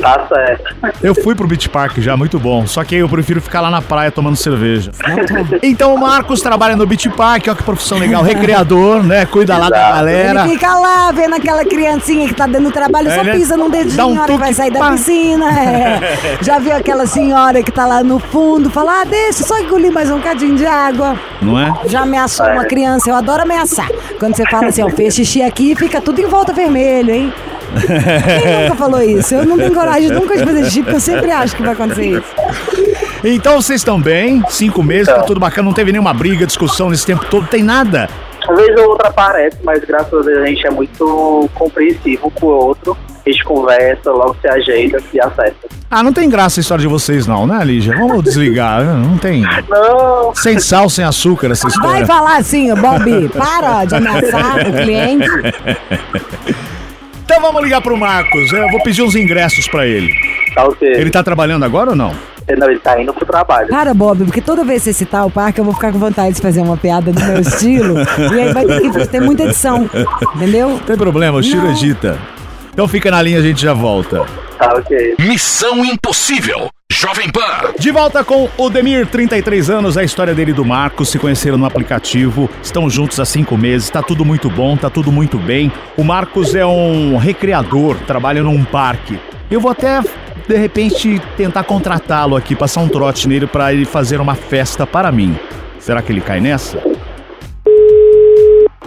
Tá 0.00 0.26
certo. 0.26 0.74
Eu 1.00 1.14
fui 1.14 1.32
pro 1.32 1.46
Beach 1.46 1.68
Park 1.68 1.98
já, 1.98 2.16
muito 2.16 2.36
bom. 2.36 2.66
Só 2.66 2.82
que 2.82 2.96
eu 2.96 3.08
prefiro 3.08 3.40
ficar 3.40 3.60
lá 3.60 3.70
na 3.70 3.80
praia 3.80 4.10
tomando 4.10 4.34
cerveja. 4.34 4.90
Então 5.62 5.94
o 5.94 6.00
Marcos 6.00 6.40
trabalha 6.40 6.74
no 6.74 6.84
Beach 6.84 7.08
Park, 7.10 7.44
ó 7.48 7.54
que 7.54 7.62
profissão 7.62 7.98
legal. 7.98 8.20
Recreador, 8.22 9.00
né? 9.04 9.24
Cuida 9.26 9.56
lá 9.56 9.70
da 9.70 9.78
galera. 9.92 10.40
Ele 10.40 10.50
fica 10.50 10.74
lá 10.74 11.12
vendo 11.12 11.36
aquela 11.36 11.64
criancinha 11.64 12.26
que 12.26 12.34
tá 12.34 12.48
dando 12.48 12.72
trabalho, 12.72 13.08
É, 13.08 13.14
só 13.14 13.22
pisa 13.30 13.56
num 13.56 13.70
dedinho 13.70 13.96
Dá 13.96 14.06
um 14.06 14.18
hora 14.18 14.32
que 14.32 14.38
vai 14.38 14.52
sair 14.52 14.72
da 14.72 14.90
piscina. 14.90 15.46
é. 15.60 16.00
Já 16.42 16.58
viu 16.58 16.74
aquela 16.74 17.06
senhora 17.06 17.62
que 17.62 17.70
tá 17.70 17.86
lá 17.86 18.02
no 18.02 18.18
fundo, 18.18 18.70
fala, 18.70 19.02
ah, 19.02 19.04
deixa, 19.04 19.44
só 19.44 19.56
engolir 19.60 19.92
mais 19.92 20.10
um 20.10 20.18
cadinho 20.20 20.56
de 20.56 20.66
água. 20.66 21.16
Não 21.40 21.58
é? 21.60 21.72
Já 21.86 22.00
ameaçou 22.02 22.46
uma 22.62 22.68
criança, 22.68 23.10
eu 23.10 23.14
adoro 23.14 23.42
ameaçar. 23.42 23.88
Quando 24.18 24.36
você 24.36 24.44
fala 24.48 24.68
assim, 24.68 24.82
ó, 24.82 24.88
fez 24.88 25.14
xixi 25.14 25.42
aqui, 25.42 25.74
fica 25.74 26.00
tudo 26.00 26.20
em 26.20 26.26
volta 26.26 26.52
vermelho, 26.52 27.12
hein? 27.12 27.32
Quem 28.42 28.62
nunca 28.62 28.74
falou 28.76 29.02
isso? 29.02 29.34
Eu 29.34 29.44
não 29.44 29.56
tenho 29.56 29.74
coragem 29.74 30.10
nunca 30.10 30.36
de 30.36 30.44
fazer 30.44 30.64
xixi, 30.64 30.82
porque 30.82 30.96
eu 30.96 31.00
sempre 31.00 31.30
acho 31.30 31.56
que 31.56 31.62
vai 31.62 31.72
acontecer 31.72 32.18
isso. 32.18 32.34
Então 33.24 33.60
vocês 33.60 33.80
estão 33.80 34.00
bem, 34.00 34.42
cinco 34.48 34.82
meses, 34.82 35.06
tá 35.06 35.22
tudo 35.22 35.40
bacana, 35.40 35.66
não 35.66 35.72
teve 35.72 35.92
nenhuma 35.92 36.12
briga, 36.12 36.46
discussão 36.46 36.90
nesse 36.90 37.06
tempo 37.06 37.24
todo, 37.26 37.46
tem 37.46 37.62
nada. 37.62 38.08
Às 38.48 38.56
vezes 38.56 38.76
ou 38.80 38.90
outra 38.90 39.08
aparece, 39.08 39.58
mas 39.62 39.84
graças 39.84 40.12
a 40.12 40.22
Deus 40.22 40.38
a 40.38 40.46
gente 40.46 40.66
é 40.66 40.70
muito 40.70 41.48
compreensivo 41.54 42.30
com 42.32 42.46
o 42.46 42.50
outro. 42.50 42.96
A 43.24 43.30
gente 43.30 43.44
conversa, 43.44 44.10
logo 44.10 44.36
se 44.40 44.48
ajeita, 44.48 44.98
se 45.10 45.20
acerta. 45.20 45.68
Ah, 45.88 46.02
não 46.02 46.12
tem 46.12 46.28
graça 46.28 46.58
a 46.58 46.62
história 46.62 46.82
de 46.82 46.88
vocês 46.88 47.24
não, 47.26 47.46
né, 47.46 47.64
Lígia? 47.64 47.94
Vamos 47.96 48.24
desligar, 48.24 48.82
né? 48.82 48.92
não 48.94 49.16
tem. 49.16 49.42
Não, 49.68 50.34
Sem 50.34 50.58
sal, 50.58 50.90
sem 50.90 51.04
açúcar 51.04 51.52
essa 51.52 51.68
Vai 51.68 51.76
história. 51.76 52.06
falar 52.06 52.36
assim, 52.38 52.74
Bob, 52.74 53.28
para 53.28 53.84
de 53.84 53.94
ameaçar 53.96 54.68
o 54.68 54.72
cliente. 54.72 55.28
Então 57.24 57.40
vamos 57.40 57.62
ligar 57.62 57.80
pro 57.80 57.96
Marcos, 57.96 58.52
eu 58.52 58.68
vou 58.70 58.82
pedir 58.82 59.02
uns 59.02 59.14
ingressos 59.14 59.68
pra 59.68 59.86
ele. 59.86 60.12
tá 60.54 60.66
o 60.66 60.74
quê? 60.74 60.86
Ele 60.96 61.10
tá 61.10 61.22
trabalhando 61.22 61.64
agora 61.64 61.90
ou 61.90 61.96
não? 61.96 62.12
Não, 62.56 62.68
ele 62.68 62.80
tá 62.80 63.00
indo 63.00 63.12
pro 63.12 63.26
trabalho. 63.26 63.68
Para, 63.68 63.94
Bob, 63.94 64.24
porque 64.24 64.40
toda 64.40 64.64
vez 64.64 64.82
que 64.82 64.92
você 64.92 64.92
citar 64.92 65.26
o 65.26 65.30
parque, 65.30 65.60
eu 65.60 65.64
vou 65.64 65.74
ficar 65.74 65.92
com 65.92 65.98
vontade 65.98 66.36
de 66.36 66.42
fazer 66.42 66.60
uma 66.60 66.76
piada 66.76 67.12
do 67.12 67.20
meu 67.20 67.40
estilo. 67.40 67.96
e 68.34 68.40
aí 68.40 68.52
vai 68.52 68.66
ter 68.66 68.90
que 68.90 69.06
ter 69.08 69.20
muita 69.20 69.44
edição. 69.44 69.88
Entendeu? 70.36 70.70
Não 70.70 70.78
tem 70.78 70.96
problema, 70.96 71.38
o 71.38 71.42
Chiro 71.42 71.62
Não. 71.62 71.70
edita. 71.72 72.18
Então 72.72 72.88
fica 72.88 73.10
na 73.10 73.20
linha, 73.20 73.38
a 73.38 73.42
gente 73.42 73.60
já 73.60 73.74
volta. 73.74 74.24
Tá 74.58 74.74
ok. 74.74 75.16
Missão 75.18 75.84
Impossível. 75.84 76.70
Jovem 76.90 77.30
Pan. 77.30 77.72
De 77.78 77.90
volta 77.90 78.22
com 78.22 78.48
o 78.56 78.70
Demir, 78.70 79.06
33 79.06 79.70
anos, 79.70 79.96
a 79.96 80.04
história 80.04 80.34
dele 80.34 80.52
e 80.52 80.54
do 80.54 80.64
Marcos 80.64 81.08
se 81.08 81.18
conheceram 81.18 81.56
no 81.58 81.64
aplicativo, 81.66 82.48
estão 82.62 82.88
juntos 82.88 83.18
há 83.18 83.24
cinco 83.24 83.56
meses, 83.56 83.90
tá 83.90 84.02
tudo 84.02 84.24
muito 84.24 84.48
bom, 84.50 84.76
tá 84.76 84.88
tudo 84.88 85.10
muito 85.10 85.38
bem. 85.38 85.72
O 85.96 86.04
Marcos 86.04 86.54
é 86.54 86.64
um 86.64 87.16
recreador, 87.16 87.96
trabalha 88.06 88.42
num 88.42 88.62
parque. 88.62 89.18
Eu 89.50 89.60
vou 89.60 89.70
até, 89.72 90.00
de 90.48 90.56
repente, 90.56 91.20
tentar 91.36 91.64
contratá-lo 91.64 92.36
aqui, 92.36 92.54
passar 92.54 92.80
um 92.80 92.88
trote 92.88 93.28
nele 93.28 93.46
pra 93.46 93.72
ele 93.72 93.84
fazer 93.84 94.20
uma 94.20 94.34
festa 94.34 94.86
para 94.86 95.10
mim. 95.12 95.38
Será 95.78 96.02
que 96.02 96.12
ele 96.12 96.20
cai 96.20 96.40
nessa? 96.40 96.82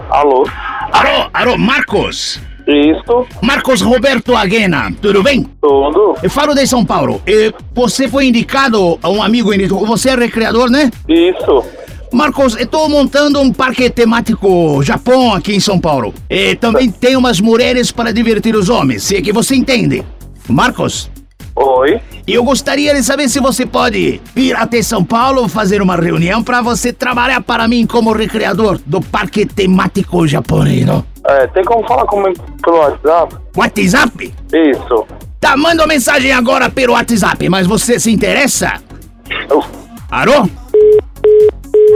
Alô? 0.09 0.47
Alô, 0.91 1.29
alô, 1.33 1.57
Marcos. 1.57 2.39
Isso, 2.67 3.27
Marcos 3.43 3.81
Roberto 3.81 4.35
Aguena, 4.35 4.91
tudo 4.99 5.21
bem? 5.21 5.45
tudo. 5.61 6.15
Eu 6.23 6.29
falo 6.29 6.55
de 6.55 6.65
São 6.65 6.83
Paulo. 6.83 7.21
Eh, 7.27 7.53
você 7.75 8.07
foi 8.07 8.25
indicado 8.25 8.97
a 9.03 9.09
um 9.09 9.21
amigo. 9.21 9.51
Você 9.85 10.09
é 10.09 10.15
recreador, 10.15 10.69
né? 10.71 10.89
Isso. 11.07 11.63
Marcos, 12.11 12.55
estou 12.55 12.89
montando 12.89 13.39
um 13.39 13.51
parque 13.51 13.89
temático 13.89 14.81
Japão 14.81 15.33
aqui 15.33 15.53
em 15.55 15.59
São 15.59 15.79
Paulo. 15.79 16.13
E 16.29 16.55
também 16.55 16.89
tem 16.89 17.15
umas 17.15 17.39
mulheres 17.39 17.91
para 17.91 18.11
divertir 18.11 18.55
os 18.55 18.69
homens, 18.69 19.03
se 19.03 19.17
é 19.17 19.21
que 19.21 19.33
você 19.33 19.55
entende. 19.55 20.03
Marcos, 20.47 21.11
Oi. 21.55 22.01
eu 22.27 22.43
gostaria 22.43 22.93
de 22.93 23.01
saber 23.01 23.29
se 23.29 23.39
você 23.39 23.65
pode 23.65 24.21
vir 24.35 24.55
até 24.55 24.81
São 24.81 25.05
Paulo 25.05 25.47
fazer 25.47 25.81
uma 25.81 25.95
reunião 25.95 26.43
para 26.43 26.61
você 26.61 26.91
trabalhar 26.91 27.41
para 27.41 27.65
mim 27.67 27.85
como 27.85 28.11
recreador 28.11 28.77
do 28.85 28.99
parque 28.99 29.45
temático 29.45 30.27
japonês. 30.27 30.85
É, 31.27 31.47
tem 31.47 31.63
como 31.63 31.87
falar 31.87 32.05
comigo 32.05 32.35
pelo 32.61 32.77
WhatsApp? 32.77 33.35
WhatsApp? 33.55 34.33
Isso. 34.53 35.07
Tá, 35.39 35.55
manda 35.55 35.81
uma 35.83 35.87
mensagem 35.87 36.31
agora 36.31 36.69
pelo 36.69 36.93
WhatsApp, 36.93 37.47
mas 37.47 37.65
você 37.65 37.99
se 37.99 38.11
interessa? 38.11 38.73
Alô? 40.11 40.49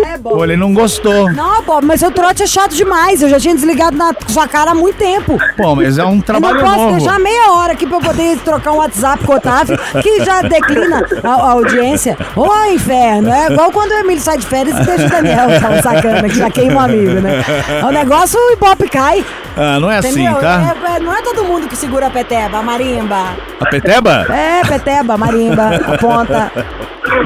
É, 0.06 0.18
Pô, 0.18 0.30
Bob. 0.30 0.44
ele 0.44 0.56
não 0.58 0.74
gostou. 0.74 1.32
Não, 1.32 1.62
Bob, 1.64 1.86
mas 1.86 2.00
seu 2.00 2.12
trote 2.12 2.44
é 2.44 2.48
chato 2.48 2.74
demais. 2.76 3.22
Eu 3.22 3.30
já 3.30 3.40
tinha 3.40 3.54
desligado 3.56 3.98
na 3.98 4.14
sua 4.28 4.48
cara 4.48 4.72
há 4.72 4.76
muito 4.76 4.98
tempo. 4.98 5.38
Pô, 5.58 5.76
mas 5.76 5.98
é 5.98 6.04
um 6.04 6.10
Eu 6.10 6.16
não 6.16 6.22
trabalho 6.22 6.60
posso 6.62 6.78
novo. 6.78 6.92
deixar 6.98 7.20
meia 7.20 7.52
hora 7.52 7.74
aqui 7.74 7.86
pra 7.88 7.98
eu 7.98 8.02
poder 8.02 8.38
trocar 8.40 8.72
um 8.72 8.78
WhatsApp 8.78 9.24
com 9.26 9.34
o 9.34 9.36
Otávio, 9.36 9.78
que 10.02 10.24
já 10.24 10.42
declina 10.42 11.06
a, 11.24 11.28
a 11.30 11.52
audiência. 11.52 12.18
Ô, 12.36 12.48
inferno, 12.72 13.30
é 13.32 13.52
igual 13.52 13.72
quando 13.72 13.92
o 13.92 13.96
Emílio 13.96 14.22
sai 14.22 14.38
de 14.38 14.46
férias 14.46 14.78
e 14.80 14.84
deixa 14.86 15.06
o 15.06 15.10
Daniel, 15.10 15.50
aquela 15.58 15.82
sacana, 15.82 16.30
que 16.30 16.36
já 16.38 16.50
queima 16.50 16.76
um 16.76 16.80
amigo, 16.80 17.20
né? 17.22 17.44
O 17.88 17.92
negócio, 17.92 18.40
o 18.40 18.52
Ibope 18.54 18.90
cai, 18.90 19.26
Ah, 19.58 19.80
não 19.80 19.90
é 19.92 19.98
assim, 19.98 20.10
entendeu? 20.22 20.36
tá? 20.40 20.76
É- 20.88 20.96
é- 20.96 21.00
não 21.00 21.14
é 21.14 21.22
todo 21.22 21.44
mundo 21.44 21.68
que 21.68 21.76
segura 21.76 22.08
a 22.08 22.10
peteba, 22.10 22.60
a 22.60 22.62
marimba. 22.64 23.36
A 23.60 23.66
peteba? 23.66 24.26
É, 24.30 24.62
peteba, 24.68 25.18
marimba, 25.18 25.70
a 25.76 25.98
ponta. 25.98 26.52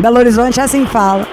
Belo 0.01 0.17
Horizonte 0.17 0.59
é 0.59 0.63
assim 0.63 0.85
que 0.85 0.91
fala. 0.91 1.27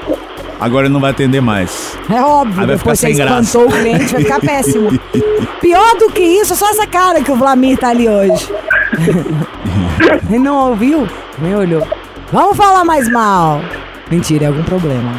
Agora 0.60 0.86
ele 0.86 0.92
não 0.92 1.00
vai 1.00 1.10
atender 1.10 1.40
mais. 1.40 1.96
É 2.10 2.20
óbvio, 2.20 2.60
Aí 2.60 2.66
vai 2.66 2.78
ficar 2.78 2.94
você 2.94 3.06
sem 3.06 3.16
graça. 3.16 3.40
espantou 3.40 3.68
o 3.68 3.72
cliente, 3.80 4.12
vai 4.12 4.22
ficar 4.22 4.40
péssimo. 4.40 4.90
Pior 5.60 5.96
do 5.98 6.10
que 6.10 6.20
isso, 6.22 6.52
é 6.52 6.56
só 6.56 6.68
essa 6.68 6.86
cara 6.86 7.22
que 7.22 7.32
o 7.32 7.36
Vlamir 7.36 7.78
tá 7.78 7.88
ali 7.88 8.08
hoje. 8.08 8.52
Ele 10.28 10.38
não 10.38 10.70
ouviu? 10.70 11.08
Nem 11.38 11.54
olhou. 11.56 11.86
Vamos 12.32 12.56
falar 12.56 12.84
mais 12.84 13.10
mal. 13.10 13.60
Mentira, 14.10 14.44
é 14.44 14.48
algum 14.48 14.62
problema. 14.62 15.12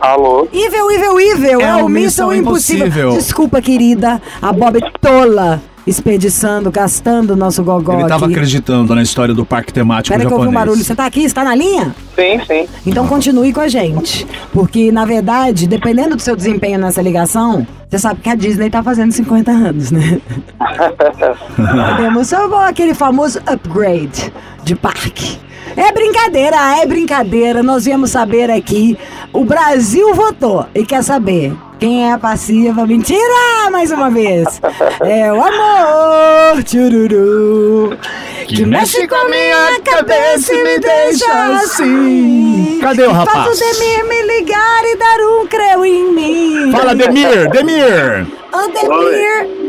Alô? 0.00 0.48
Evil, 0.52 0.90
evil, 0.90 1.20
evil. 1.20 1.60
É 1.60 1.64
É, 1.64 1.74
o 1.76 1.86
o 1.86 1.88
Missão 1.88 2.28
Missão 2.28 2.34
Impossível. 2.34 2.86
Impossível. 2.86 3.12
Desculpa, 3.12 3.62
querida. 3.62 4.20
A 4.40 4.52
Bob 4.52 4.78
é 4.78 4.90
tola. 5.00 5.62
Desperdiçando, 5.86 6.70
gastando 6.70 7.32
o 7.32 7.36
nosso 7.36 7.62
gogó 7.64 7.94
Ele 8.00 8.08
tava 8.08 8.26
aqui. 8.26 8.34
acreditando 8.34 8.94
na 8.94 9.02
história 9.02 9.34
do 9.34 9.44
parque 9.44 9.72
temático 9.72 10.16
Pera 10.16 10.26
que 10.28 10.32
eu 10.32 10.38
ouvi 10.38 10.46
japonês. 10.46 10.62
um 10.62 10.66
barulho. 10.66 10.84
Você 10.84 10.94
tá 10.94 11.06
aqui? 11.06 11.28
Você 11.28 11.34
tá 11.34 11.42
na 11.44 11.54
linha? 11.54 11.94
Sim, 12.14 12.40
sim. 12.46 12.68
Então 12.86 13.06
continue 13.08 13.52
com 13.52 13.60
a 13.60 13.68
gente. 13.68 14.26
Porque, 14.52 14.92
na 14.92 15.04
verdade, 15.04 15.66
dependendo 15.66 16.14
do 16.16 16.22
seu 16.22 16.36
desempenho 16.36 16.78
nessa 16.78 17.02
ligação, 17.02 17.66
você 17.88 17.98
sabe 17.98 18.20
que 18.20 18.28
a 18.30 18.34
Disney 18.34 18.70
tá 18.70 18.82
fazendo 18.82 19.12
50 19.12 19.50
anos, 19.50 19.90
né? 19.90 20.20
Temos 21.96 22.28
só 22.28 22.64
aquele 22.64 22.94
famoso 22.94 23.40
upgrade 23.46 24.32
de 24.62 24.74
parque. 24.74 25.38
É 25.76 25.90
brincadeira, 25.92 26.56
é 26.80 26.86
brincadeira. 26.86 27.62
Nós 27.62 27.84
viemos 27.84 28.10
saber 28.10 28.50
aqui. 28.50 28.96
O 29.32 29.44
Brasil 29.44 30.14
votou 30.14 30.66
e 30.74 30.84
quer 30.84 31.02
saber 31.02 31.54
quem 31.82 32.06
é 32.08 32.12
a 32.12 32.18
passiva. 32.18 32.86
Mentira! 32.86 33.68
Mais 33.72 33.90
uma 33.90 34.08
vez. 34.08 34.60
É 35.00 35.32
o 35.32 35.42
amor, 35.42 36.62
tchururu. 36.62 37.98
Que 38.46 38.64
mexe 38.64 39.08
com 39.08 39.16
a 39.16 39.28
minha 39.28 39.80
cabeça 39.80 40.54
e 40.54 40.62
me 40.62 40.78
deixa 40.78 41.56
assim. 41.56 42.78
Cadê 42.80 43.02
o 43.02 43.10
rapaz? 43.10 43.46
Faz 43.46 43.60
o 43.60 43.64
Demir 43.64 44.04
me 44.04 44.22
ligar 44.22 44.84
e 44.84 44.96
dar 44.96 45.18
um 45.22 45.46
creu 45.48 45.84
em 45.84 46.12
mim. 46.12 46.70
Fala, 46.70 46.94
Demir! 46.94 47.50
Demir! 47.50 48.28
Ô, 48.52 48.68
Demir. 48.68 49.61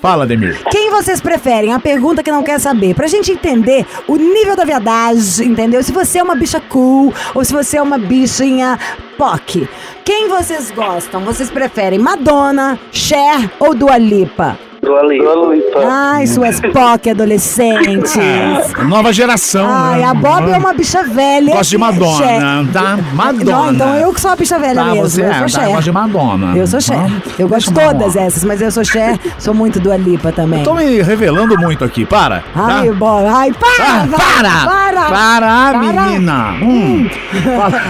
Fala, 0.00 0.26
Demir. 0.26 0.62
Quem 0.70 0.90
vocês 0.90 1.20
preferem? 1.20 1.72
A 1.72 1.80
pergunta 1.80 2.22
que 2.22 2.30
não 2.30 2.42
quer 2.42 2.60
saber. 2.60 2.94
Pra 2.94 3.08
gente 3.08 3.32
entender 3.32 3.84
o 4.06 4.16
nível 4.16 4.54
da 4.54 4.64
viadagem, 4.64 5.48
entendeu? 5.48 5.82
Se 5.82 5.92
você 5.92 6.18
é 6.18 6.22
uma 6.22 6.36
bicha 6.36 6.60
cool 6.60 7.12
ou 7.34 7.44
se 7.44 7.52
você 7.52 7.78
é 7.78 7.82
uma 7.82 7.98
bichinha 7.98 8.78
POC. 9.16 9.68
Quem 10.04 10.28
vocês 10.28 10.70
gostam? 10.70 11.24
Vocês 11.24 11.50
preferem 11.50 11.98
Madonna, 11.98 12.78
Cher 12.92 13.50
ou 13.58 13.74
Dua 13.74 13.98
Lipa? 13.98 14.67
Dua 14.82 15.02
Lipa. 15.02 15.80
Ai, 15.86 16.26
suas 16.26 16.60
POC 16.60 17.10
adolescentes. 17.10 18.16
É, 18.16 18.82
nova 18.84 19.12
geração, 19.12 19.66
Ai, 19.68 19.98
né? 20.00 20.04
a 20.06 20.14
Bob 20.14 20.48
é 20.50 20.56
uma 20.56 20.72
bicha 20.72 21.02
velha. 21.02 21.52
Gosto 21.54 21.70
de. 21.70 21.78
Madonna, 21.78 22.68
tá? 22.72 22.98
Madonna. 23.12 23.44
Não, 23.52 23.72
então 23.72 23.94
eu 23.96 24.12
que 24.14 24.20
sou 24.20 24.30
uma 24.30 24.36
bicha 24.36 24.58
velha 24.58 24.76
Tá, 24.76 24.84
mesmo. 24.86 25.02
você 25.08 25.22
eu 25.22 25.26
é, 25.26 25.32
sou 25.34 25.40
tá, 25.42 25.48
Cher. 25.48 25.64
eu 25.64 25.70
gosto 25.72 25.84
de 25.84 25.92
Madonna. 25.92 26.56
Eu 26.56 26.66
sou 26.66 26.80
Cher. 26.80 26.96
Então, 27.06 27.32
Eu 27.38 27.48
gosto 27.48 27.68
de 27.68 27.74
todas 27.74 27.92
Madonna. 28.14 28.26
essas, 28.26 28.44
mas 28.44 28.62
eu 28.62 28.70
sou 28.70 28.84
Cher, 28.84 29.18
sou 29.38 29.52
muito 29.52 29.80
Dua 29.80 29.96
Lipa 29.96 30.30
também. 30.32 30.62
Tô 30.62 30.74
me 30.74 31.02
revelando 31.02 31.58
muito 31.58 31.84
aqui, 31.84 32.04
para. 32.06 32.40
tá? 32.40 32.44
Ai, 32.54 32.90
Bob, 32.92 33.26
ai, 33.26 33.52
para, 33.52 33.84
Ah, 33.84 34.06
vai, 34.06 34.18
para! 34.18 34.50
para! 34.64 35.02
Para, 35.08 35.72
Para! 35.72 35.78
menina! 35.78 36.52
Hum. 36.62 37.08
Fala. 37.56 37.80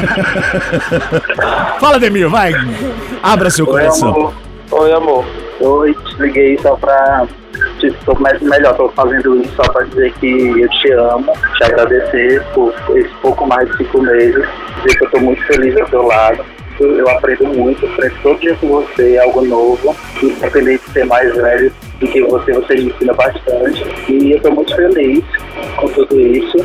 Fala, 1.80 1.98
Demir, 2.00 2.28
vai! 2.28 2.52
Abra 3.22 3.50
seu 3.50 3.66
Oi, 3.66 3.72
coração. 3.72 4.08
amor. 4.08 4.32
Oi, 4.70 4.92
amor. 4.92 5.24
Oi, 5.60 5.92
te 5.92 6.22
liguei 6.22 6.58
só 6.58 6.76
pra. 6.76 7.26
Mais 8.20 8.40
melhor, 8.40 8.76
tô 8.76 8.88
fazendo 8.90 9.40
isso 9.40 9.54
só 9.56 9.62
pra 9.72 9.84
dizer 9.84 10.12
que 10.14 10.60
eu 10.60 10.68
te 10.68 10.92
amo, 10.92 11.32
te 11.56 11.64
agradecer 11.64 12.42
por 12.54 12.72
esse 12.96 13.12
pouco 13.20 13.46
mais 13.46 13.68
de 13.70 13.78
cinco 13.78 14.02
meses, 14.02 14.46
dizer 14.76 14.98
que 14.98 15.04
eu 15.04 15.10
tô 15.10 15.20
muito 15.20 15.44
feliz 15.46 15.76
ao 15.76 15.86
teu 15.86 16.02
lado. 16.02 16.44
Eu, 16.78 16.98
eu 16.98 17.08
aprendo 17.08 17.48
muito, 17.48 17.84
aprendo 17.86 18.14
todo 18.22 18.40
dia 18.40 18.54
com 18.56 18.68
você, 18.68 19.14
é 19.14 19.22
algo 19.22 19.44
novo, 19.44 19.96
independente 20.22 20.84
de 20.86 20.92
ser 20.92 21.06
mais 21.06 21.34
velho 21.34 21.72
do 21.98 22.06
que 22.06 22.22
você, 22.22 22.52
você 22.52 22.74
me 22.74 22.84
ensina 22.84 23.12
bastante. 23.14 23.84
E 24.08 24.32
eu 24.32 24.40
tô 24.40 24.50
muito 24.52 24.74
feliz 24.76 25.24
com 25.76 25.88
tudo 25.88 26.20
isso. 26.20 26.56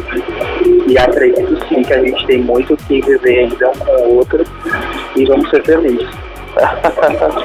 E 0.88 0.98
acredito 0.98 1.68
sim 1.68 1.82
que 1.82 1.94
a 1.94 2.04
gente 2.04 2.26
tem 2.28 2.42
muito 2.42 2.78
que 2.88 3.02
viver 3.02 3.40
ainda 3.40 3.70
um 3.70 3.80
com 3.80 3.92
o 3.92 4.16
outro 4.18 4.44
e 5.16 5.26
vamos 5.26 5.50
ser 5.50 5.64
felizes. 5.64 6.33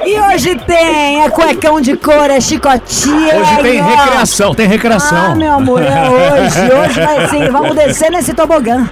E 0.05 0.19
hoje 0.19 0.55
tem, 0.67 1.23
é 1.23 1.29
cuecão 1.29 1.81
de 1.81 1.95
couro, 1.97 2.31
é 2.31 2.39
chicotinho. 2.39 3.39
Hoje 3.39 3.57
tem 3.61 3.81
ó. 3.81 3.85
recreação, 3.85 4.53
tem 4.55 4.67
recreação. 4.67 5.31
Ah, 5.31 5.35
meu 5.35 5.53
amor, 5.53 5.81
é 5.81 6.09
hoje. 6.09 6.59
Hoje 6.73 7.01
vai 7.01 7.27
sim, 7.29 7.49
vamos 7.49 7.75
descer 7.75 8.11
nesse 8.11 8.33
tobogã. 8.33 8.89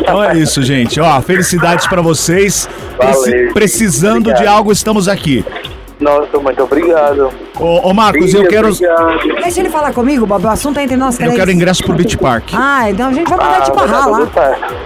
Então 0.00 0.22
é 0.22 0.36
isso, 0.36 0.62
gente. 0.62 1.00
Ó, 1.00 1.20
felicidades 1.22 1.86
pra 1.86 2.02
vocês. 2.02 2.68
Valeu, 2.98 3.52
precisando 3.54 4.18
obrigado. 4.28 4.40
de 4.42 4.46
algo, 4.46 4.72
estamos 4.72 5.08
aqui. 5.08 5.44
Nossa, 6.00 6.38
muito 6.38 6.62
obrigado. 6.62 7.30
Ô, 7.58 7.88
ô 7.90 7.94
Marcos, 7.94 8.32
eu 8.32 8.46
quero, 8.46 8.68
Obrigado. 8.68 9.18
Deixa 9.42 9.60
ele 9.60 9.68
falar 9.70 9.92
comigo, 9.92 10.26
Bob. 10.26 10.44
O 10.44 10.48
assunto 10.48 10.78
é 10.78 10.84
entre 10.84 10.96
nós 10.96 11.14
eu 11.18 11.24
três. 11.26 11.34
quero 11.34 11.50
ingresso 11.50 11.82
pro 11.82 11.94
Beach 11.94 12.16
Park, 12.18 12.50
Ah, 12.54 12.88
então 12.90 13.08
a 13.08 13.12
gente 13.12 13.28
vai 13.28 13.38
mandar 13.38 13.62
te 13.62 13.70
vai 13.72 13.88
dar 13.88 13.92
barrar 13.92 14.06
lá. 14.08 14.26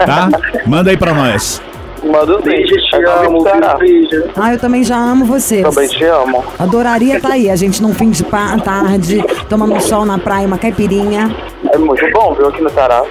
tá? 0.07 0.29
Manda 0.67 0.91
aí 0.91 0.97
pra 0.97 1.12
nós. 1.12 1.61
Manda 2.03 2.37
um 2.37 2.43
beijo, 2.43 2.75
te 2.75 3.05
amo, 3.05 3.45
beijo. 3.79 4.25
Ah, 4.37 4.53
eu 4.53 4.59
também 4.59 4.83
já 4.83 4.97
amo 4.97 5.25
vocês. 5.25 5.62
Também 5.62 5.88
te 5.88 6.05
amo. 6.05 6.45
Adoraria 6.59 7.17
estar 7.17 7.33
aí. 7.33 7.49
A 7.49 7.57
gente 7.57 7.81
num 7.81 7.95
fim 7.95 8.11
de 8.11 8.25
tarde, 8.25 9.25
tomando 9.49 9.75
um 9.75 9.81
sol 9.81 10.05
na 10.05 10.19
praia, 10.19 10.47
uma 10.47 10.59
caipirinha. 10.59 11.35
É 11.73 11.79
muito 11.79 12.05
bom, 12.12 12.35
viu, 12.35 12.49
aqui 12.49 12.61
no 12.61 12.71
Ceará. 12.71 13.05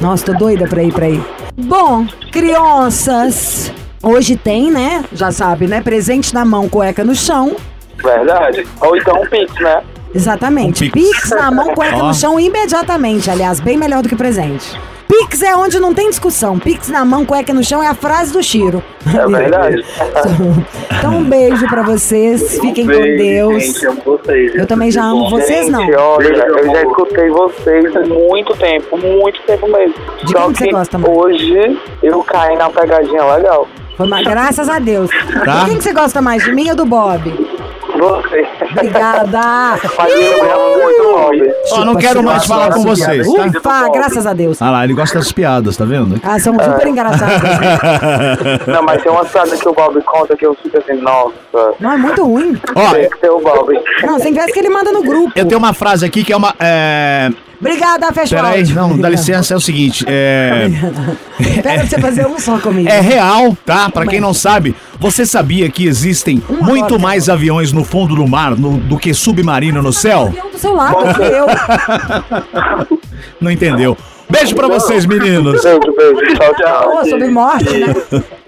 Nossa, 0.00 0.26
tô 0.26 0.32
doida 0.34 0.66
pra 0.66 0.82
ir 0.82 0.92
pra 0.92 1.06
aí. 1.06 1.22
Bom, 1.56 2.04
crianças, 2.32 3.72
hoje 4.02 4.36
tem, 4.36 4.70
né? 4.70 5.04
Já 5.12 5.30
sabe, 5.30 5.68
né? 5.68 5.80
Presente 5.80 6.34
na 6.34 6.44
mão, 6.44 6.68
cueca 6.68 7.04
no 7.04 7.14
chão. 7.14 7.54
Verdade. 8.02 8.66
Ou 8.80 8.96
então 8.96 9.22
um 9.22 9.26
pix, 9.26 9.54
né? 9.60 9.80
Exatamente. 10.12 10.84
Um 10.84 10.90
pix. 10.90 11.08
Pix 11.20 11.30
na 11.30 11.50
mão, 11.52 11.68
cueca 11.74 11.96
Ó. 11.96 12.08
no 12.08 12.14
chão 12.14 12.38
imediatamente. 12.40 13.30
Aliás, 13.30 13.60
bem 13.60 13.76
melhor 13.76 14.02
do 14.02 14.08
que 14.08 14.16
presente. 14.16 14.76
Pix 15.08 15.42
é 15.42 15.54
onde 15.54 15.78
não 15.78 15.92
tem 15.94 16.08
discussão. 16.08 16.58
Pix 16.58 16.88
na 16.88 17.04
mão, 17.04 17.24
cueca 17.24 17.52
no 17.52 17.62
chão 17.62 17.82
é 17.82 17.86
a 17.86 17.94
frase 17.94 18.32
do 18.32 18.42
Chiro. 18.42 18.82
É 19.06 19.26
verdade. 19.26 19.84
Então, 21.04 21.18
um 21.18 21.24
beijo 21.24 21.68
pra 21.68 21.82
vocês. 21.82 22.58
Fiquem 22.58 22.86
com 22.86 22.92
Beijo, 22.92 23.18
Deus. 23.22 23.62
Gente, 23.64 23.86
amo 23.86 24.00
vocês. 24.06 24.54
Eu 24.54 24.66
também 24.66 24.90
já 24.90 25.04
amo 25.04 25.28
vocês, 25.28 25.68
não. 25.68 25.80
Gente, 25.80 25.96
olha, 25.96 26.46
eu 26.46 26.64
já 26.66 26.82
escutei 26.82 27.28
vocês 27.28 27.94
há 27.96 28.00
muito 28.06 28.56
tempo, 28.56 28.96
muito 28.96 29.42
tempo 29.42 29.68
mesmo. 29.68 29.94
De 30.22 30.32
Só 30.32 30.44
quem 30.44 30.52
que 30.52 30.58
você 30.58 30.64
que 30.64 30.70
gosta 30.72 30.96
mais? 30.98 31.14
hoje 31.14 31.78
eu 32.02 32.22
caí 32.22 32.56
na 32.56 32.70
pegadinha 32.70 33.22
legal. 33.34 33.68
Foi 33.98 34.06
uma, 34.06 34.22
graças 34.22 34.66
a 34.70 34.78
Deus. 34.78 35.10
Tá. 35.44 35.58
De 35.58 35.64
quem 35.66 35.76
que 35.76 35.84
você 35.84 35.92
gosta 35.92 36.22
mais, 36.22 36.42
de 36.42 36.52
mim 36.54 36.70
ou 36.70 36.76
do 36.76 36.86
Bob? 36.86 37.30
Você. 37.98 38.46
Obrigada. 38.72 39.40
Ó, 41.72 41.84
não 41.84 41.94
quero 41.96 42.22
mais 42.22 42.44
falar 42.46 42.72
com 42.72 42.82
vocês, 42.82 43.26
tá? 43.26 43.46
Ufa, 43.46 43.88
graças 43.92 44.26
a 44.26 44.32
Deus. 44.32 44.60
Ah 44.60 44.70
lá, 44.70 44.84
ele 44.84 44.94
gosta 44.94 45.18
das 45.18 45.30
piadas, 45.32 45.76
tá 45.76 45.84
vendo? 45.84 46.20
Ah, 46.22 46.38
são 46.38 46.54
super 46.58 46.86
engraçados. 46.86 47.34
Não, 48.66 48.82
mas 48.82 49.02
tem 49.02 49.10
uma 49.12 49.24
piada 49.24 49.56
que 49.56 49.68
o 49.68 49.72
Bob 49.72 50.00
conta 50.02 50.36
que 50.36 50.46
eu 50.46 50.54
fico 50.62 50.78
assim, 50.78 50.94
nossa, 51.00 51.34
Não, 51.80 51.92
é 51.92 51.96
muito 51.96 52.24
ruim. 52.24 52.60
Ó, 52.74 52.90
tem 52.92 53.08
que 53.10 53.18
ter 53.18 53.30
o 53.30 53.40
Bob. 53.40 53.80
Não, 54.02 54.18
sem 54.18 54.32
ver 54.32 54.46
que 54.46 54.58
ele 54.58 54.70
manda 54.70 54.92
no 54.92 55.02
grupo. 55.02 55.32
eu 55.36 55.46
tenho 55.46 55.58
uma 55.58 55.72
frase 55.72 56.04
aqui 56.04 56.24
que 56.24 56.32
é 56.32 56.36
uma. 56.36 56.54
É... 56.58 57.30
Obrigada, 57.64 58.12
fecha 58.12 58.34
o 58.34 58.38
Peraí, 58.42 58.58
áudio. 58.60 58.74
não, 58.76 58.98
dá 58.98 59.08
licença, 59.08 59.54
é 59.54 59.56
o 59.56 59.60
seguinte. 59.60 60.04
É. 60.06 60.68
Pera 61.62 61.78
pra 61.80 61.86
você 61.86 61.98
fazer 61.98 62.26
um 62.26 62.38
só 62.38 62.58
comigo. 62.58 62.88
É 62.88 63.00
real, 63.00 63.56
tá? 63.64 63.88
Pra 63.88 64.06
quem 64.06 64.20
não 64.20 64.34
sabe, 64.34 64.74
você 65.00 65.24
sabia 65.24 65.68
que 65.70 65.86
existem 65.86 66.42
muito 66.60 66.98
mais 66.98 67.28
aviões 67.28 67.72
no 67.72 67.82
fundo 67.82 68.14
do 68.14 68.26
mar 68.28 68.50
no- 68.56 68.76
do 68.78 68.98
que 68.98 69.14
submarino 69.14 69.80
no 69.82 69.92
céu? 69.92 70.26
Avião 70.26 70.50
do 70.50 70.58
seu 70.58 70.74
lado, 70.74 71.14
fui 71.14 71.26
eu. 71.26 71.46
Não 73.40 73.50
entendeu. 73.50 73.96
Beijo 74.28 74.54
pra 74.54 74.68
vocês, 74.68 75.06
meninos. 75.06 75.62
Beijo, 75.62 75.80
beijo. 75.96 76.34
Tchau, 76.36 76.54
tchau. 76.56 76.90
Pô, 76.90 77.04
sobre 77.08 77.28
morte, 77.28 77.70
né? 77.78 77.94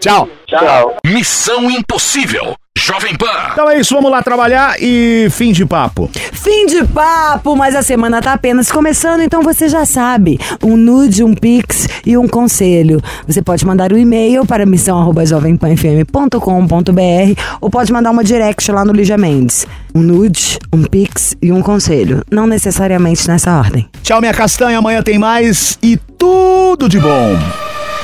Tchau. 0.00 0.29
Tchau. 0.46 0.96
Missão 1.07 1.70
Impossível. 1.70 2.55
Jovem 2.78 3.16
Pan. 3.16 3.26
Então 3.52 3.70
é 3.70 3.80
isso, 3.80 3.94
vamos 3.94 4.10
lá 4.10 4.22
trabalhar 4.22 4.76
e 4.78 5.28
fim 5.30 5.50
de 5.50 5.64
papo. 5.64 6.10
Fim 6.12 6.66
de 6.66 6.84
papo, 6.84 7.56
mas 7.56 7.74
a 7.74 7.82
semana 7.82 8.20
tá 8.20 8.34
apenas 8.34 8.70
começando, 8.70 9.22
então 9.22 9.42
você 9.42 9.66
já 9.66 9.86
sabe. 9.86 10.38
Um 10.62 10.76
nude, 10.76 11.24
um 11.24 11.34
pix 11.34 11.88
e 12.04 12.18
um 12.18 12.28
conselho. 12.28 13.00
Você 13.26 13.40
pode 13.40 13.64
mandar 13.64 13.94
um 13.94 13.96
e-mail 13.96 14.44
para 14.44 14.66
missão@jovempanfm.com.br 14.66 17.40
ou 17.62 17.70
pode 17.70 17.90
mandar 17.90 18.10
uma 18.10 18.22
direct 18.22 18.70
lá 18.70 18.84
no 18.84 18.92
Lígia 18.92 19.16
Mendes. 19.16 19.66
Um 19.94 20.02
nude, 20.02 20.58
um 20.70 20.82
pix 20.82 21.34
e 21.40 21.50
um 21.50 21.62
conselho. 21.62 22.22
Não 22.30 22.46
necessariamente 22.46 23.26
nessa 23.26 23.56
ordem. 23.56 23.88
Tchau, 24.02 24.20
minha 24.20 24.34
castanha. 24.34 24.76
Amanhã 24.78 25.02
tem 25.02 25.18
mais 25.18 25.78
e 25.82 25.96
tudo 26.18 26.90
de 26.90 27.00
bom. 27.00 27.38